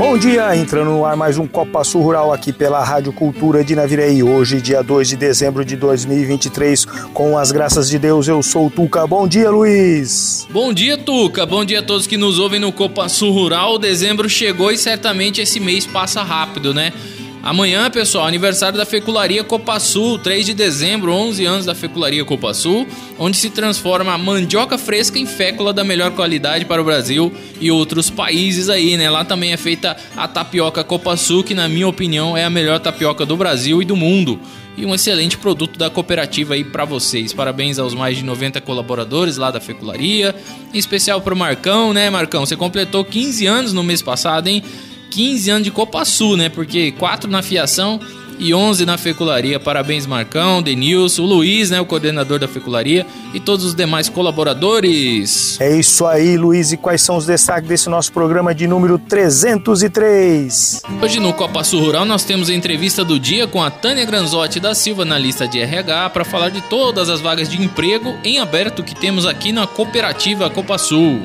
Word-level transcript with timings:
Bom 0.00 0.16
dia, 0.16 0.56
entrando 0.56 0.92
no 0.92 1.04
ar 1.04 1.14
mais 1.14 1.36
um 1.36 1.46
Copa 1.46 1.84
Sul 1.84 2.00
Rural 2.00 2.32
aqui 2.32 2.54
pela 2.54 2.82
Rádio 2.82 3.12
Cultura 3.12 3.62
de 3.62 3.76
Navirei. 3.76 4.22
Hoje, 4.22 4.58
dia 4.58 4.82
2 4.82 5.10
de 5.10 5.14
dezembro 5.14 5.62
de 5.62 5.76
2023, 5.76 6.86
com 7.12 7.36
as 7.36 7.52
graças 7.52 7.86
de 7.90 7.98
Deus, 7.98 8.26
eu 8.26 8.42
sou 8.42 8.68
o 8.68 8.70
Tuca. 8.70 9.06
Bom 9.06 9.28
dia, 9.28 9.50
Luiz. 9.50 10.48
Bom 10.50 10.72
dia, 10.72 10.96
Tuca. 10.96 11.44
Bom 11.44 11.66
dia 11.66 11.80
a 11.80 11.82
todos 11.82 12.06
que 12.06 12.16
nos 12.16 12.38
ouvem 12.38 12.58
no 12.58 12.72
Copa 12.72 13.10
Sul 13.10 13.30
Rural. 13.30 13.78
Dezembro 13.78 14.26
chegou 14.26 14.72
e 14.72 14.78
certamente 14.78 15.42
esse 15.42 15.60
mês 15.60 15.84
passa 15.84 16.22
rápido, 16.22 16.72
né? 16.72 16.94
Amanhã, 17.42 17.90
pessoal, 17.90 18.26
aniversário 18.26 18.76
da 18.76 18.84
Fecularia 18.84 19.42
Copa 19.42 19.80
Sul, 19.80 20.18
3 20.18 20.44
de 20.44 20.52
dezembro, 20.52 21.10
11 21.10 21.44
anos 21.46 21.66
da 21.66 21.74
Fecularia 21.74 22.22
Copa 22.22 22.52
Sul, 22.52 22.86
onde 23.18 23.38
se 23.38 23.48
transforma 23.48 24.12
a 24.12 24.18
mandioca 24.18 24.76
fresca 24.76 25.18
em 25.18 25.24
fécula 25.24 25.72
da 25.72 25.82
melhor 25.82 26.10
qualidade 26.10 26.66
para 26.66 26.82
o 26.82 26.84
Brasil 26.84 27.32
e 27.58 27.70
outros 27.70 28.10
países 28.10 28.68
aí, 28.68 28.94
né? 28.98 29.08
Lá 29.08 29.24
também 29.24 29.54
é 29.54 29.56
feita 29.56 29.96
a 30.14 30.28
tapioca 30.28 30.84
Copa 30.84 31.16
Sul, 31.16 31.42
que 31.42 31.54
na 31.54 31.66
minha 31.66 31.88
opinião 31.88 32.36
é 32.36 32.44
a 32.44 32.50
melhor 32.50 32.78
tapioca 32.78 33.24
do 33.24 33.38
Brasil 33.38 33.80
e 33.80 33.86
do 33.86 33.96
mundo. 33.96 34.38
E 34.76 34.84
um 34.84 34.94
excelente 34.94 35.38
produto 35.38 35.78
da 35.78 35.88
cooperativa 35.88 36.54
aí 36.54 36.62
para 36.62 36.84
vocês. 36.84 37.32
Parabéns 37.32 37.78
aos 37.78 37.94
mais 37.94 38.18
de 38.18 38.24
90 38.24 38.60
colaboradores 38.60 39.38
lá 39.38 39.50
da 39.50 39.60
Fecularia, 39.60 40.34
em 40.72 40.78
especial 40.78 41.22
pro 41.22 41.34
Marcão, 41.34 41.94
né, 41.94 42.10
Marcão? 42.10 42.44
Você 42.44 42.56
completou 42.56 43.02
15 43.02 43.46
anos 43.46 43.72
no 43.72 43.82
mês 43.82 44.02
passado, 44.02 44.46
hein? 44.48 44.62
15 45.10 45.50
anos 45.50 45.64
de 45.64 45.70
Copa 45.70 46.04
Sul, 46.04 46.36
né? 46.36 46.48
Porque 46.48 46.92
4 46.92 47.30
na 47.30 47.42
fiação 47.42 48.00
e 48.40 48.54
11 48.54 48.86
na 48.86 48.96
fecularia. 48.96 49.60
Parabéns, 49.60 50.06
Marcão, 50.06 50.62
Denilson, 50.62 51.22
o 51.22 51.26
Luiz, 51.26 51.70
né, 51.70 51.78
o 51.80 51.84
coordenador 51.84 52.38
da 52.38 52.48
fecularia 52.48 53.06
e 53.34 53.38
todos 53.38 53.66
os 53.66 53.74
demais 53.74 54.08
colaboradores. 54.08 55.60
É 55.60 55.76
isso 55.76 56.06
aí, 56.06 56.38
Luiz. 56.38 56.72
E 56.72 56.76
quais 56.78 57.02
são 57.02 57.16
os 57.16 57.26
destaques 57.26 57.68
desse 57.68 57.88
nosso 57.90 58.10
programa 58.10 58.54
de 58.54 58.66
número 58.66 58.98
303? 58.98 60.82
Hoje 61.02 61.20
no 61.20 61.34
Copa 61.34 61.62
Sul 61.62 61.82
Rural 61.82 62.06
nós 62.06 62.24
temos 62.24 62.48
a 62.48 62.54
entrevista 62.54 63.04
do 63.04 63.20
dia 63.20 63.46
com 63.46 63.62
a 63.62 63.70
Tânia 63.70 64.06
Granzotti 64.06 64.58
da 64.58 64.74
Silva 64.74 65.04
na 65.04 65.18
lista 65.18 65.46
de 65.46 65.60
RH 65.60 66.10
para 66.10 66.24
falar 66.24 66.48
de 66.48 66.62
todas 66.62 67.10
as 67.10 67.20
vagas 67.20 67.48
de 67.48 67.60
emprego 67.60 68.16
em 68.24 68.38
aberto 68.38 68.82
que 68.82 68.94
temos 68.94 69.26
aqui 69.26 69.52
na 69.52 69.66
cooperativa 69.66 70.48
Copa 70.48 70.78
Sul. 70.78 71.20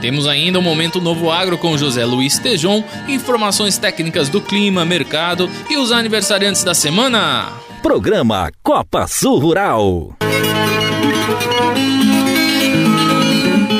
Temos 0.00 0.26
ainda 0.26 0.58
o 0.58 0.62
Momento 0.62 1.00
Novo 1.00 1.30
Agro 1.30 1.58
com 1.58 1.76
José 1.76 2.04
Luiz 2.04 2.38
Tejon, 2.38 2.82
informações 3.08 3.78
técnicas 3.78 4.28
do 4.28 4.40
clima, 4.40 4.84
mercado 4.84 5.48
e 5.68 5.76
os 5.76 5.92
aniversariantes 5.92 6.64
da 6.64 6.74
semana. 6.74 7.48
Programa 7.82 8.50
Copa 8.62 9.06
Sul 9.06 9.38
Rural. 9.38 10.16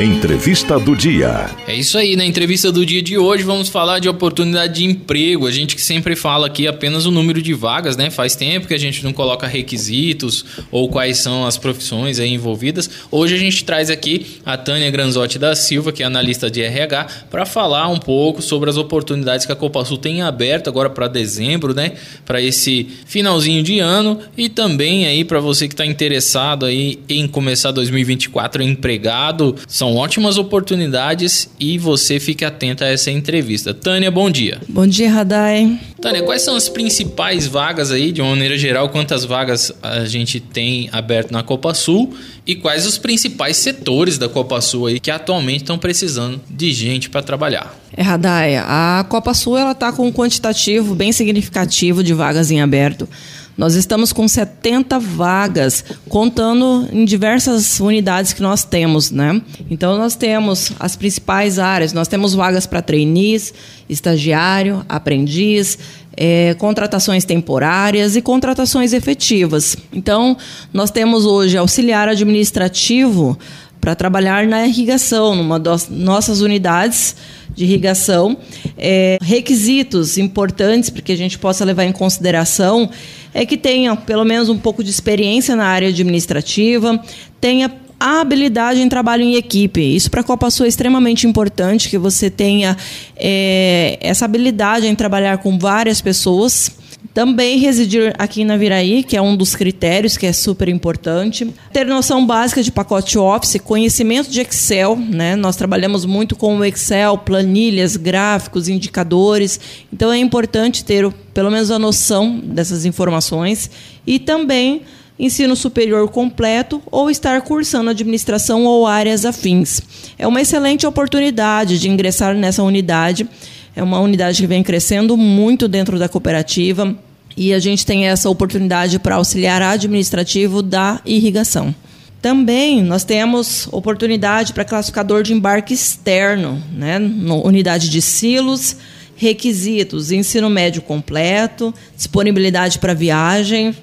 Entrevista 0.02 0.80
do 0.80 0.96
dia. 0.96 1.50
É 1.68 1.74
isso 1.74 1.98
aí, 1.98 2.16
na 2.16 2.24
entrevista 2.24 2.72
do 2.72 2.86
dia 2.86 3.02
de 3.02 3.18
hoje 3.18 3.42
vamos 3.42 3.68
falar 3.68 3.98
de 3.98 4.08
oportunidade 4.08 4.76
de 4.76 4.84
emprego. 4.86 5.46
A 5.46 5.50
gente 5.50 5.76
que 5.76 5.82
sempre 5.82 6.16
fala 6.16 6.46
aqui 6.46 6.66
apenas 6.66 7.04
o 7.04 7.10
número 7.10 7.42
de 7.42 7.52
vagas, 7.52 7.98
né? 7.98 8.08
Faz 8.08 8.34
tempo 8.34 8.66
que 8.66 8.72
a 8.72 8.78
gente 8.78 9.04
não 9.04 9.12
coloca 9.12 9.46
requisitos 9.46 10.42
ou 10.70 10.88
quais 10.88 11.18
são 11.18 11.44
as 11.44 11.58
profissões 11.58 12.18
envolvidas. 12.18 12.88
Hoje 13.10 13.34
a 13.34 13.38
gente 13.38 13.62
traz 13.62 13.90
aqui 13.90 14.38
a 14.46 14.56
Tânia 14.56 14.90
Granzotti 14.90 15.38
da 15.38 15.54
Silva, 15.54 15.92
que 15.92 16.02
é 16.02 16.06
analista 16.06 16.50
de 16.50 16.62
RH, 16.62 17.06
para 17.30 17.44
falar 17.44 17.86
um 17.88 17.98
pouco 17.98 18.40
sobre 18.40 18.70
as 18.70 18.78
oportunidades 18.78 19.44
que 19.44 19.52
a 19.52 19.56
Copa 19.56 19.84
Sul 19.84 19.98
tem 19.98 20.22
aberto 20.22 20.68
agora 20.68 20.88
para 20.88 21.08
dezembro, 21.08 21.74
né? 21.74 21.92
Para 22.24 22.40
esse 22.40 22.88
finalzinho 23.04 23.62
de 23.62 23.80
ano 23.80 24.18
e 24.34 24.48
também 24.48 25.06
aí 25.06 25.24
para 25.26 25.40
você 25.40 25.68
que 25.68 25.74
está 25.74 25.84
interessado 25.84 26.64
aí 26.64 26.98
em 27.06 27.28
começar 27.28 27.70
2024 27.70 28.62
empregado, 28.62 29.54
são 29.68 29.89
são 29.90 29.96
ótimas 29.96 30.38
oportunidades 30.38 31.50
e 31.58 31.76
você 31.76 32.20
fique 32.20 32.44
atento 32.44 32.84
a 32.84 32.86
essa 32.86 33.10
entrevista. 33.10 33.74
Tânia, 33.74 34.08
bom 34.08 34.30
dia. 34.30 34.60
Bom 34.68 34.86
dia, 34.86 35.10
Radai. 35.10 35.80
Tânia, 36.00 36.22
quais 36.22 36.42
são 36.42 36.54
as 36.54 36.68
principais 36.68 37.48
vagas 37.48 37.90
aí, 37.90 38.12
de 38.12 38.20
uma 38.20 38.30
maneira 38.30 38.56
geral, 38.56 38.88
quantas 38.90 39.24
vagas 39.24 39.72
a 39.82 40.04
gente 40.04 40.38
tem 40.38 40.88
aberto 40.92 41.32
na 41.32 41.42
Copa 41.42 41.74
Sul 41.74 42.14
e 42.46 42.54
quais 42.54 42.86
os 42.86 42.98
principais 42.98 43.56
setores 43.56 44.16
da 44.16 44.28
Copa 44.28 44.60
Sul 44.60 44.86
aí 44.86 45.00
que 45.00 45.10
atualmente 45.10 45.62
estão 45.62 45.76
precisando 45.76 46.40
de 46.48 46.72
gente 46.72 47.10
para 47.10 47.20
trabalhar? 47.20 47.76
É, 47.96 48.02
Radai, 48.02 48.56
a 48.56 49.04
Copa 49.08 49.34
Sul 49.34 49.58
ela 49.58 49.72
está 49.72 49.92
com 49.92 50.06
um 50.06 50.12
quantitativo 50.12 50.94
bem 50.94 51.10
significativo 51.10 52.04
de 52.04 52.14
vagas 52.14 52.52
em 52.52 52.60
aberto. 52.60 53.08
Nós 53.56 53.74
estamos 53.74 54.12
com 54.12 54.26
70 54.26 54.98
vagas, 54.98 55.84
contando 56.08 56.88
em 56.92 57.04
diversas 57.04 57.78
unidades 57.80 58.32
que 58.32 58.40
nós 58.40 58.64
temos, 58.64 59.10
né? 59.10 59.40
Então 59.70 59.98
nós 59.98 60.14
temos 60.14 60.72
as 60.80 60.96
principais 60.96 61.58
áreas, 61.58 61.92
nós 61.92 62.08
temos 62.08 62.34
vagas 62.34 62.66
para 62.66 62.80
trainees, 62.80 63.52
estagiário, 63.88 64.84
aprendiz, 64.88 65.78
é, 66.16 66.54
contratações 66.54 67.24
temporárias 67.24 68.16
e 68.16 68.22
contratações 68.22 68.92
efetivas. 68.92 69.76
Então, 69.92 70.36
nós 70.72 70.90
temos 70.90 71.24
hoje 71.24 71.56
auxiliar 71.56 72.08
administrativo 72.08 73.38
para 73.80 73.94
trabalhar 73.94 74.46
na 74.46 74.66
irrigação, 74.66 75.34
numa 75.34 75.58
das 75.58 75.88
nossas 75.88 76.42
unidades 76.42 77.16
de 77.54 77.64
irrigação. 77.64 78.36
É, 78.76 79.16
requisitos 79.22 80.18
importantes 80.18 80.90
para 80.90 81.02
que 81.02 81.12
a 81.12 81.16
gente 81.16 81.38
possa 81.38 81.64
levar 81.64 81.84
em 81.84 81.92
consideração 81.92 82.90
é 83.32 83.46
que 83.46 83.56
tenha 83.56 83.94
pelo 83.96 84.24
menos 84.24 84.48
um 84.48 84.58
pouco 84.58 84.82
de 84.82 84.90
experiência 84.90 85.54
na 85.56 85.66
área 85.66 85.88
administrativa, 85.88 87.00
tenha 87.40 87.70
a 87.98 88.22
habilidade 88.22 88.80
em 88.80 88.88
trabalho 88.88 89.22
em 89.22 89.34
equipe. 89.34 89.80
Isso 89.80 90.10
para 90.10 90.22
a 90.22 90.24
Copa 90.24 90.50
Sul 90.50 90.64
é 90.64 90.68
extremamente 90.68 91.26
importante, 91.26 91.90
que 91.90 91.98
você 91.98 92.30
tenha 92.30 92.76
é, 93.14 93.98
essa 94.00 94.24
habilidade 94.24 94.86
em 94.86 94.94
trabalhar 94.94 95.38
com 95.38 95.58
várias 95.58 96.00
pessoas 96.00 96.79
também 97.12 97.58
residir 97.58 98.14
aqui 98.18 98.44
na 98.44 98.56
Viraí, 98.56 99.02
que 99.02 99.16
é 99.16 99.22
um 99.22 99.36
dos 99.36 99.56
critérios 99.56 100.16
que 100.16 100.26
é 100.26 100.32
super 100.32 100.68
importante. 100.68 101.52
Ter 101.72 101.84
noção 101.86 102.24
básica 102.24 102.62
de 102.62 102.70
pacote 102.70 103.18
Office, 103.18 103.60
conhecimento 103.62 104.30
de 104.30 104.40
Excel, 104.40 104.96
né? 104.96 105.34
Nós 105.34 105.56
trabalhamos 105.56 106.04
muito 106.04 106.36
com 106.36 106.58
o 106.58 106.64
Excel, 106.64 107.18
planilhas, 107.18 107.96
gráficos, 107.96 108.68
indicadores. 108.68 109.58
Então 109.92 110.12
é 110.12 110.18
importante 110.18 110.84
ter 110.84 111.10
pelo 111.34 111.50
menos 111.50 111.70
a 111.70 111.78
noção 111.78 112.38
dessas 112.38 112.84
informações 112.84 113.70
e 114.06 114.18
também 114.18 114.82
ensino 115.18 115.54
superior 115.54 116.08
completo 116.08 116.82
ou 116.90 117.10
estar 117.10 117.42
cursando 117.42 117.90
administração 117.90 118.64
ou 118.64 118.86
áreas 118.86 119.26
afins. 119.26 119.80
É 120.18 120.26
uma 120.26 120.40
excelente 120.40 120.86
oportunidade 120.86 121.78
de 121.78 121.90
ingressar 121.90 122.34
nessa 122.34 122.62
unidade 122.62 123.28
é 123.74 123.82
uma 123.82 124.00
unidade 124.00 124.40
que 124.40 124.46
vem 124.46 124.62
crescendo 124.62 125.16
muito 125.16 125.68
dentro 125.68 125.98
da 125.98 126.08
cooperativa 126.08 126.94
e 127.36 127.54
a 127.54 127.58
gente 127.58 127.86
tem 127.86 128.06
essa 128.06 128.28
oportunidade 128.28 128.98
para 128.98 129.16
auxiliar 129.16 129.62
administrativo 129.62 130.62
da 130.62 131.00
irrigação. 131.04 131.74
Também 132.20 132.82
nós 132.82 133.02
temos 133.02 133.66
oportunidade 133.72 134.52
para 134.52 134.64
classificador 134.64 135.22
de 135.22 135.32
embarque 135.32 135.72
externo, 135.72 136.62
né? 136.72 136.98
No, 136.98 137.46
unidade 137.46 137.88
de 137.88 138.02
silos, 138.02 138.76
requisitos, 139.16 140.12
ensino 140.12 140.50
médio 140.50 140.82
completo, 140.82 141.72
disponibilidade 141.96 142.78
para 142.78 142.92
viagem, 142.92 143.74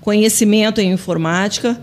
conhecimento 0.00 0.80
em 0.80 0.92
informática, 0.92 1.78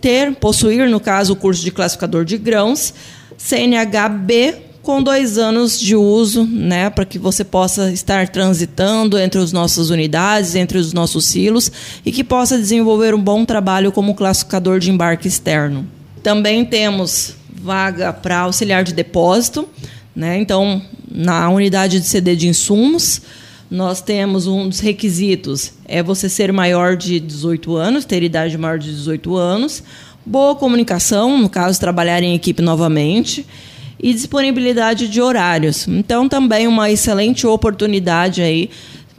ter, 0.00 0.34
possuir, 0.36 0.88
no 0.88 1.00
caso, 1.00 1.32
o 1.32 1.36
curso 1.36 1.64
de 1.64 1.72
classificador 1.72 2.24
de 2.24 2.38
grãos, 2.38 2.94
CNHB 3.36 4.67
com 4.88 5.02
dois 5.02 5.36
anos 5.36 5.78
de 5.78 5.94
uso, 5.94 6.46
né, 6.46 6.88
para 6.88 7.04
que 7.04 7.18
você 7.18 7.44
possa 7.44 7.92
estar 7.92 8.26
transitando 8.26 9.18
entre 9.18 9.38
as 9.38 9.52
nossas 9.52 9.90
unidades, 9.90 10.54
entre 10.54 10.78
os 10.78 10.94
nossos 10.94 11.26
silos 11.26 11.70
e 12.06 12.10
que 12.10 12.24
possa 12.24 12.56
desenvolver 12.56 13.14
um 13.14 13.20
bom 13.20 13.44
trabalho 13.44 13.92
como 13.92 14.14
classificador 14.14 14.78
de 14.78 14.90
embarque 14.90 15.28
externo. 15.28 15.86
Também 16.22 16.64
temos 16.64 17.34
vaga 17.52 18.14
para 18.14 18.38
auxiliar 18.38 18.82
de 18.82 18.94
depósito, 18.94 19.68
né? 20.16 20.38
Então, 20.38 20.80
na 21.06 21.50
unidade 21.50 22.00
de 22.00 22.06
CD 22.06 22.34
de 22.34 22.48
insumos, 22.48 23.20
nós 23.70 24.00
temos 24.00 24.46
um 24.46 24.70
dos 24.70 24.80
requisitos 24.80 25.70
é 25.84 26.02
você 26.02 26.30
ser 26.30 26.50
maior 26.50 26.96
de 26.96 27.20
18 27.20 27.76
anos, 27.76 28.06
ter 28.06 28.22
idade 28.22 28.56
maior 28.56 28.78
de 28.78 28.90
18 28.90 29.36
anos, 29.36 29.82
boa 30.24 30.54
comunicação, 30.54 31.36
no 31.36 31.50
caso, 31.50 31.78
trabalhar 31.78 32.22
em 32.22 32.34
equipe 32.34 32.62
novamente, 32.62 33.44
e 34.00 34.12
disponibilidade 34.14 35.08
de 35.08 35.20
horários. 35.20 35.86
Então, 35.88 36.28
também 36.28 36.66
uma 36.66 36.90
excelente 36.90 37.46
oportunidade 37.46 38.42
aí, 38.42 38.70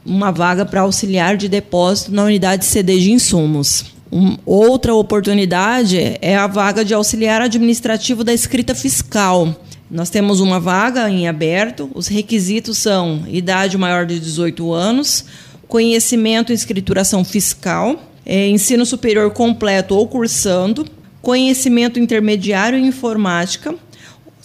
uma 0.06 0.32
vaga 0.32 0.66
para 0.66 0.82
auxiliar 0.82 1.36
de 1.38 1.50
depósito 1.50 2.12
na 2.12 2.24
unidade 2.24 2.66
CD 2.66 3.00
de 3.00 3.12
insumos. 3.12 3.86
Um, 4.12 4.38
outra 4.46 4.96
oportunidade 4.96 6.18
é 6.22 6.36
a 6.36 6.48
vaga 6.48 6.84
de 6.84 6.94
auxiliar 6.94 7.42
administrativo 7.42 8.24
da 8.24 8.34
escrita 8.34 8.74
fiscal. 8.74 9.56
Nós 9.90 10.10
temos 10.10 10.40
uma 10.40 10.60
vaga 10.60 11.10
em 11.10 11.28
aberto. 11.28 11.90
Os 11.94 12.08
requisitos 12.08 12.78
são 12.78 13.24
idade 13.28 13.78
maior 13.78 14.06
de 14.06 14.20
18 14.20 14.72
anos, 14.74 15.26
conhecimento 15.68 16.52
em 16.52 16.56
escrituração 16.56 17.24
fiscal, 17.24 18.02
é, 18.26 18.48
ensino 18.48 18.86
superior 18.86 19.32
completo 19.32 19.96
ou 19.96 20.08
cursando, 20.08 20.86
conhecimento 21.22 22.00
intermediário 22.00 22.78
em 22.78 22.88
informática, 22.88 23.76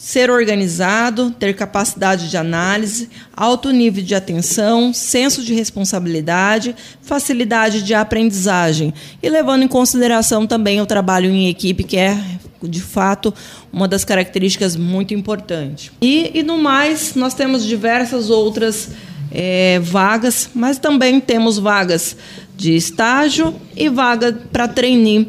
ser 0.05 0.31
organizado, 0.31 1.31
ter 1.31 1.57
capacidade 1.57 2.29
de 2.29 2.37
análise, 2.37 3.09
alto 3.35 3.71
nível 3.71 4.05
de 4.05 4.15
atenção, 4.15 4.93
senso 4.93 5.43
de 5.43 5.55
responsabilidade, 5.55 6.77
facilidade 7.01 7.83
de 7.83 7.95
aprendizagem 7.95 8.93
e 9.23 9.31
levando 9.31 9.63
em 9.63 9.67
consideração 9.67 10.47
também 10.47 10.79
o 10.79 10.85
trabalho 10.85 11.31
em 11.31 11.49
equipe, 11.49 11.83
que 11.83 11.97
é 11.97 12.23
de 12.63 12.83
fato 12.83 13.33
uma 13.73 13.89
das 13.89 14.05
características 14.05 14.77
muito 14.77 15.15
importantes. 15.15 15.91
E, 16.03 16.33
e 16.35 16.43
no 16.43 16.59
mais, 16.59 17.15
nós 17.15 17.33
temos 17.33 17.65
diversas 17.65 18.29
outras 18.29 18.91
é, 19.33 19.81
vagas, 19.81 20.51
mas 20.55 20.77
também 20.77 21.19
temos 21.19 21.59
vagas 21.59 22.15
de 22.55 22.77
estágio 22.77 23.55
e 23.75 23.89
vaga 23.89 24.39
para 24.53 24.69
trainee. 24.69 25.27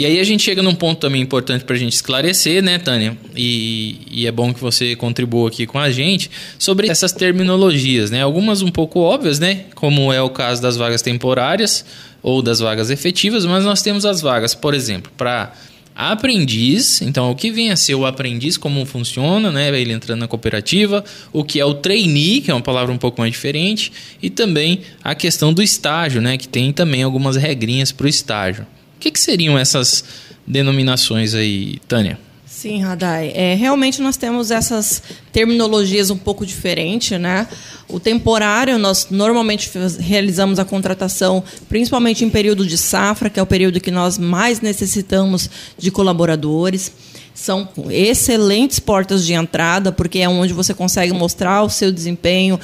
E 0.00 0.06
aí 0.06 0.18
a 0.18 0.24
gente 0.24 0.42
chega 0.42 0.62
num 0.62 0.74
ponto 0.74 0.98
também 0.98 1.20
importante 1.20 1.62
para 1.62 1.76
a 1.76 1.78
gente 1.78 1.92
esclarecer, 1.92 2.62
né, 2.62 2.78
Tânia? 2.78 3.18
E, 3.36 3.98
e, 4.10 4.26
é 4.26 4.32
bom 4.32 4.50
que 4.50 4.58
você 4.58 4.96
contribua 4.96 5.48
aqui 5.48 5.66
com 5.66 5.78
a 5.78 5.90
gente 5.90 6.30
sobre 6.58 6.88
essas 6.88 7.12
terminologias, 7.12 8.10
né? 8.10 8.22
Algumas 8.22 8.62
um 8.62 8.70
pouco 8.70 9.00
óbvias, 9.00 9.38
né? 9.38 9.64
Como 9.74 10.10
é 10.10 10.22
o 10.22 10.30
caso 10.30 10.62
das 10.62 10.74
vagas 10.74 11.02
temporárias 11.02 11.84
ou 12.22 12.40
das 12.40 12.60
vagas 12.60 12.88
efetivas, 12.88 13.44
mas 13.44 13.62
nós 13.62 13.82
temos 13.82 14.06
as 14.06 14.22
vagas, 14.22 14.54
por 14.54 14.72
exemplo, 14.72 15.12
para 15.18 15.52
aprendiz, 15.94 17.02
então 17.02 17.30
o 17.30 17.34
que 17.34 17.50
vem 17.50 17.70
a 17.70 17.76
ser 17.76 17.94
o 17.94 18.06
aprendiz, 18.06 18.56
como 18.56 18.86
funciona, 18.86 19.52
né? 19.52 19.68
Ele 19.78 19.92
entrando 19.92 20.20
na 20.20 20.26
cooperativa, 20.26 21.04
o 21.30 21.44
que 21.44 21.60
é 21.60 21.64
o 21.66 21.74
trainee, 21.74 22.40
que 22.40 22.50
é 22.50 22.54
uma 22.54 22.62
palavra 22.62 22.90
um 22.90 22.96
pouco 22.96 23.20
mais 23.20 23.32
diferente, 23.32 23.92
e 24.22 24.30
também 24.30 24.80
a 25.04 25.14
questão 25.14 25.52
do 25.52 25.62
estágio, 25.62 26.22
né? 26.22 26.38
Que 26.38 26.48
tem 26.48 26.72
também 26.72 27.02
algumas 27.02 27.36
regrinhas 27.36 27.92
para 27.92 28.06
o 28.06 28.08
estágio. 28.08 28.66
O 29.00 29.02
que, 29.02 29.10
que 29.10 29.18
seriam 29.18 29.58
essas 29.58 30.04
denominações 30.46 31.32
aí, 31.32 31.78
Tânia? 31.88 32.18
Sim, 32.44 32.82
Radai. 32.82 33.32
É, 33.34 33.54
realmente 33.54 34.02
nós 34.02 34.18
temos 34.18 34.50
essas 34.50 35.02
terminologias 35.32 36.10
um 36.10 36.18
pouco 36.18 36.44
diferentes, 36.44 37.18
né? 37.18 37.48
O 37.88 37.98
temporário, 37.98 38.78
nós 38.78 39.06
normalmente 39.10 39.70
realizamos 39.98 40.58
a 40.58 40.66
contratação 40.66 41.42
principalmente 41.66 42.26
em 42.26 42.28
período 42.28 42.66
de 42.66 42.76
safra, 42.76 43.30
que 43.30 43.40
é 43.40 43.42
o 43.42 43.46
período 43.46 43.80
que 43.80 43.90
nós 43.90 44.18
mais 44.18 44.60
necessitamos 44.60 45.48
de 45.78 45.90
colaboradores. 45.90 46.92
São 47.34 47.66
excelentes 47.88 48.78
portas 48.78 49.24
de 49.24 49.32
entrada, 49.32 49.90
porque 49.90 50.18
é 50.18 50.28
onde 50.28 50.52
você 50.52 50.74
consegue 50.74 51.14
mostrar 51.14 51.62
o 51.62 51.70
seu 51.70 51.90
desempenho, 51.90 52.60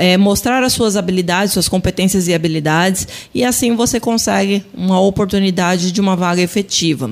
é, 0.00 0.16
mostrar 0.16 0.62
as 0.62 0.72
suas 0.72 0.96
habilidades, 0.96 1.52
suas 1.52 1.68
competências 1.68 2.26
e 2.26 2.32
habilidades, 2.32 3.06
e 3.34 3.44
assim 3.44 3.76
você 3.76 4.00
consegue 4.00 4.64
uma 4.72 4.98
oportunidade 4.98 5.92
de 5.92 6.00
uma 6.00 6.16
vaga 6.16 6.40
efetiva. 6.40 7.10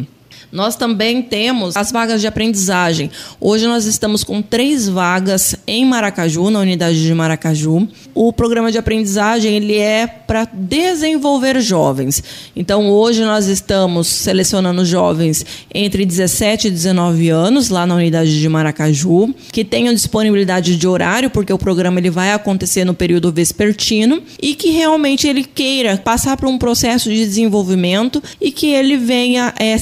Nós 0.50 0.76
também 0.76 1.22
temos 1.22 1.76
as 1.76 1.92
vagas 1.92 2.20
de 2.20 2.26
aprendizagem. 2.26 3.10
Hoje 3.40 3.66
nós 3.66 3.84
estamos 3.84 4.24
com 4.24 4.40
três 4.40 4.88
vagas 4.88 5.54
em 5.66 5.84
Maracaju, 5.84 6.50
na 6.50 6.60
unidade 6.60 7.02
de 7.02 7.12
Maracaju. 7.14 7.86
O 8.14 8.32
programa 8.32 8.72
de 8.72 8.78
aprendizagem 8.78 9.54
ele 9.54 9.76
é 9.76 10.06
para 10.06 10.48
desenvolver 10.52 11.60
jovens. 11.60 12.22
Então 12.56 12.90
hoje 12.90 13.22
nós 13.22 13.46
estamos 13.46 14.06
selecionando 14.06 14.84
jovens 14.84 15.44
entre 15.74 16.04
17 16.04 16.68
e 16.68 16.70
19 16.70 17.28
anos 17.28 17.68
lá 17.68 17.86
na 17.86 17.94
unidade 17.94 18.40
de 18.40 18.48
Maracaju, 18.48 19.34
que 19.52 19.64
tenham 19.64 19.92
disponibilidade 19.92 20.76
de 20.76 20.86
horário, 20.86 21.30
porque 21.30 21.52
o 21.52 21.58
programa 21.58 22.00
ele 22.00 22.10
vai 22.10 22.32
acontecer 22.32 22.84
no 22.84 22.94
período 22.94 23.32
vespertino 23.32 24.22
e 24.40 24.54
que 24.54 24.70
realmente 24.70 25.26
ele 25.26 25.44
queira 25.44 25.96
passar 25.96 26.36
por 26.36 26.48
um 26.48 26.58
processo 26.58 27.08
de 27.08 27.16
desenvolvimento 27.16 28.22
e 28.40 28.50
que 28.50 28.68
ele 28.68 28.96
venha 28.96 29.52
é, 29.58 29.76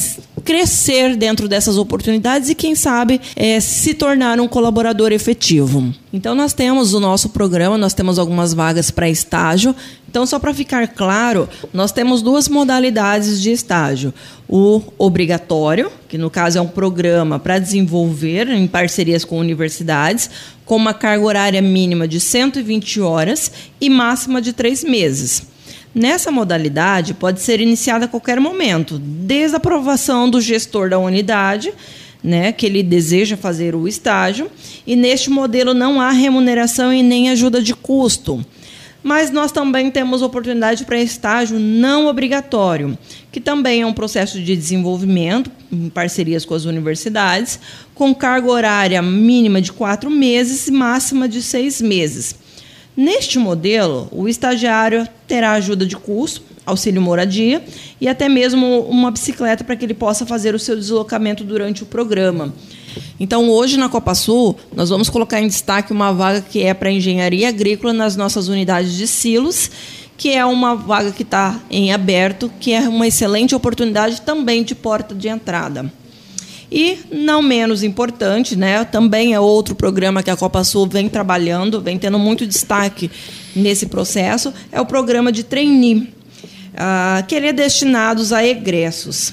crescer 0.46 1.16
dentro 1.16 1.48
dessas 1.48 1.76
oportunidades 1.76 2.48
e, 2.48 2.54
quem 2.54 2.76
sabe, 2.76 3.20
é, 3.34 3.58
se 3.58 3.92
tornar 3.92 4.38
um 4.38 4.46
colaborador 4.46 5.12
efetivo. 5.12 5.92
Então, 6.12 6.36
nós 6.36 6.54
temos 6.54 6.94
o 6.94 7.00
nosso 7.00 7.30
programa, 7.30 7.76
nós 7.76 7.92
temos 7.92 8.16
algumas 8.16 8.54
vagas 8.54 8.90
para 8.90 9.10
estágio. 9.10 9.74
Então, 10.08 10.24
só 10.24 10.38
para 10.38 10.54
ficar 10.54 10.86
claro, 10.86 11.48
nós 11.74 11.90
temos 11.90 12.22
duas 12.22 12.48
modalidades 12.48 13.42
de 13.42 13.50
estágio: 13.50 14.14
o 14.48 14.80
obrigatório, 14.96 15.90
que 16.08 16.16
no 16.16 16.30
caso 16.30 16.58
é 16.58 16.60
um 16.60 16.68
programa 16.68 17.40
para 17.40 17.58
desenvolver 17.58 18.48
em 18.48 18.68
parcerias 18.68 19.24
com 19.24 19.38
universidades, 19.38 20.30
com 20.64 20.76
uma 20.76 20.94
carga 20.94 21.24
horária 21.24 21.60
mínima 21.60 22.06
de 22.06 22.20
120 22.20 23.00
horas 23.00 23.50
e 23.80 23.90
máxima 23.90 24.40
de 24.40 24.52
três 24.52 24.84
meses. 24.84 25.55
Nessa 25.98 26.30
modalidade, 26.30 27.14
pode 27.14 27.40
ser 27.40 27.58
iniciada 27.58 28.04
a 28.04 28.08
qualquer 28.08 28.38
momento, 28.38 28.98
desde 28.98 29.54
a 29.54 29.56
aprovação 29.56 30.28
do 30.28 30.42
gestor 30.42 30.90
da 30.90 30.98
unidade, 30.98 31.72
né, 32.22 32.52
que 32.52 32.66
ele 32.66 32.82
deseja 32.82 33.34
fazer 33.34 33.74
o 33.74 33.88
estágio, 33.88 34.50
e 34.86 34.94
neste 34.94 35.30
modelo 35.30 35.72
não 35.72 35.98
há 35.98 36.10
remuneração 36.10 36.92
e 36.92 37.02
nem 37.02 37.30
ajuda 37.30 37.62
de 37.62 37.74
custo. 37.74 38.44
Mas 39.02 39.30
nós 39.30 39.50
também 39.50 39.90
temos 39.90 40.20
oportunidade 40.20 40.84
para 40.84 41.00
estágio 41.00 41.58
não 41.58 42.08
obrigatório, 42.08 42.98
que 43.32 43.40
também 43.40 43.80
é 43.80 43.86
um 43.86 43.94
processo 43.94 44.38
de 44.38 44.54
desenvolvimento, 44.54 45.50
em 45.72 45.88
parcerias 45.88 46.44
com 46.44 46.52
as 46.52 46.66
universidades, 46.66 47.58
com 47.94 48.14
carga 48.14 48.50
horária 48.50 49.00
mínima 49.00 49.62
de 49.62 49.72
quatro 49.72 50.10
meses 50.10 50.66
e 50.66 50.72
máxima 50.72 51.26
de 51.26 51.40
seis 51.40 51.80
meses. 51.80 52.34
Neste 52.96 53.38
modelo, 53.38 54.08
o 54.10 54.26
estagiário 54.26 55.06
terá 55.26 55.52
ajuda 55.52 55.84
de 55.84 55.94
curso, 55.94 56.42
auxílio 56.64 57.02
moradia 57.02 57.62
e 58.00 58.08
até 58.08 58.26
mesmo 58.26 58.80
uma 58.88 59.10
bicicleta 59.10 59.62
para 59.62 59.76
que 59.76 59.84
ele 59.84 59.92
possa 59.92 60.24
fazer 60.24 60.54
o 60.54 60.58
seu 60.58 60.74
deslocamento 60.74 61.44
durante 61.44 61.82
o 61.82 61.86
programa. 61.86 62.54
Então, 63.20 63.50
hoje 63.50 63.76
na 63.76 63.90
Copa 63.90 64.14
Sul, 64.14 64.56
nós 64.74 64.88
vamos 64.88 65.10
colocar 65.10 65.40
em 65.40 65.46
destaque 65.46 65.92
uma 65.92 66.10
vaga 66.12 66.40
que 66.40 66.62
é 66.62 66.72
para 66.72 66.90
engenharia 66.90 67.50
agrícola 67.50 67.92
nas 67.92 68.16
nossas 68.16 68.48
unidades 68.48 68.94
de 68.94 69.06
silos, 69.06 69.70
que 70.16 70.32
é 70.32 70.44
uma 70.46 70.74
vaga 70.74 71.12
que 71.12 71.22
está 71.22 71.60
em 71.70 71.92
aberto, 71.92 72.50
que 72.58 72.72
é 72.72 72.88
uma 72.88 73.06
excelente 73.06 73.54
oportunidade 73.54 74.22
também 74.22 74.62
de 74.62 74.74
porta 74.74 75.14
de 75.14 75.28
entrada. 75.28 75.92
E, 76.70 76.98
não 77.12 77.42
menos 77.42 77.82
importante, 77.82 78.56
né, 78.56 78.84
também 78.84 79.34
é 79.34 79.40
outro 79.40 79.74
programa 79.74 80.22
que 80.22 80.30
a 80.30 80.36
Copa 80.36 80.64
Sul 80.64 80.88
vem 80.88 81.08
trabalhando, 81.08 81.80
vem 81.80 81.98
tendo 81.98 82.18
muito 82.18 82.46
destaque 82.46 83.10
nesse 83.54 83.86
processo, 83.86 84.52
é 84.72 84.80
o 84.80 84.86
programa 84.86 85.30
de 85.30 85.44
trainee, 85.44 86.12
uh, 86.74 87.24
que 87.26 87.34
ele 87.34 87.48
é 87.48 87.52
destinado 87.52 88.22
a 88.34 88.44
egressos. 88.44 89.32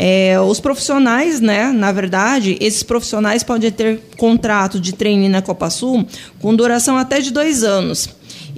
É, 0.00 0.38
os 0.40 0.60
profissionais, 0.60 1.40
né, 1.40 1.72
na 1.72 1.90
verdade, 1.90 2.56
esses 2.60 2.84
profissionais 2.84 3.42
podem 3.42 3.68
ter 3.72 4.00
contrato 4.16 4.78
de 4.78 4.92
trainee 4.94 5.28
na 5.28 5.42
Copa 5.42 5.68
Sul 5.70 6.06
com 6.40 6.54
duração 6.54 6.96
até 6.96 7.20
de 7.20 7.32
dois 7.32 7.64
anos. 7.64 8.08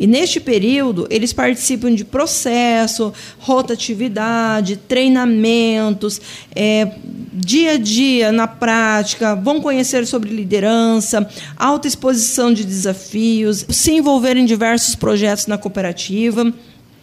E 0.00 0.06
neste 0.06 0.40
período, 0.40 1.06
eles 1.10 1.30
participam 1.30 1.94
de 1.94 2.06
processo, 2.06 3.12
rotatividade, 3.38 4.76
treinamentos, 4.76 6.18
é, 6.56 6.92
dia 7.34 7.72
a 7.72 7.76
dia, 7.76 8.32
na 8.32 8.48
prática, 8.48 9.34
vão 9.34 9.60
conhecer 9.60 10.06
sobre 10.06 10.30
liderança, 10.30 11.28
alta 11.54 11.86
exposição 11.86 12.50
de 12.50 12.64
desafios, 12.64 13.66
se 13.68 13.92
envolver 13.92 14.38
em 14.38 14.46
diversos 14.46 14.94
projetos 14.94 15.46
na 15.46 15.58
cooperativa. 15.58 16.50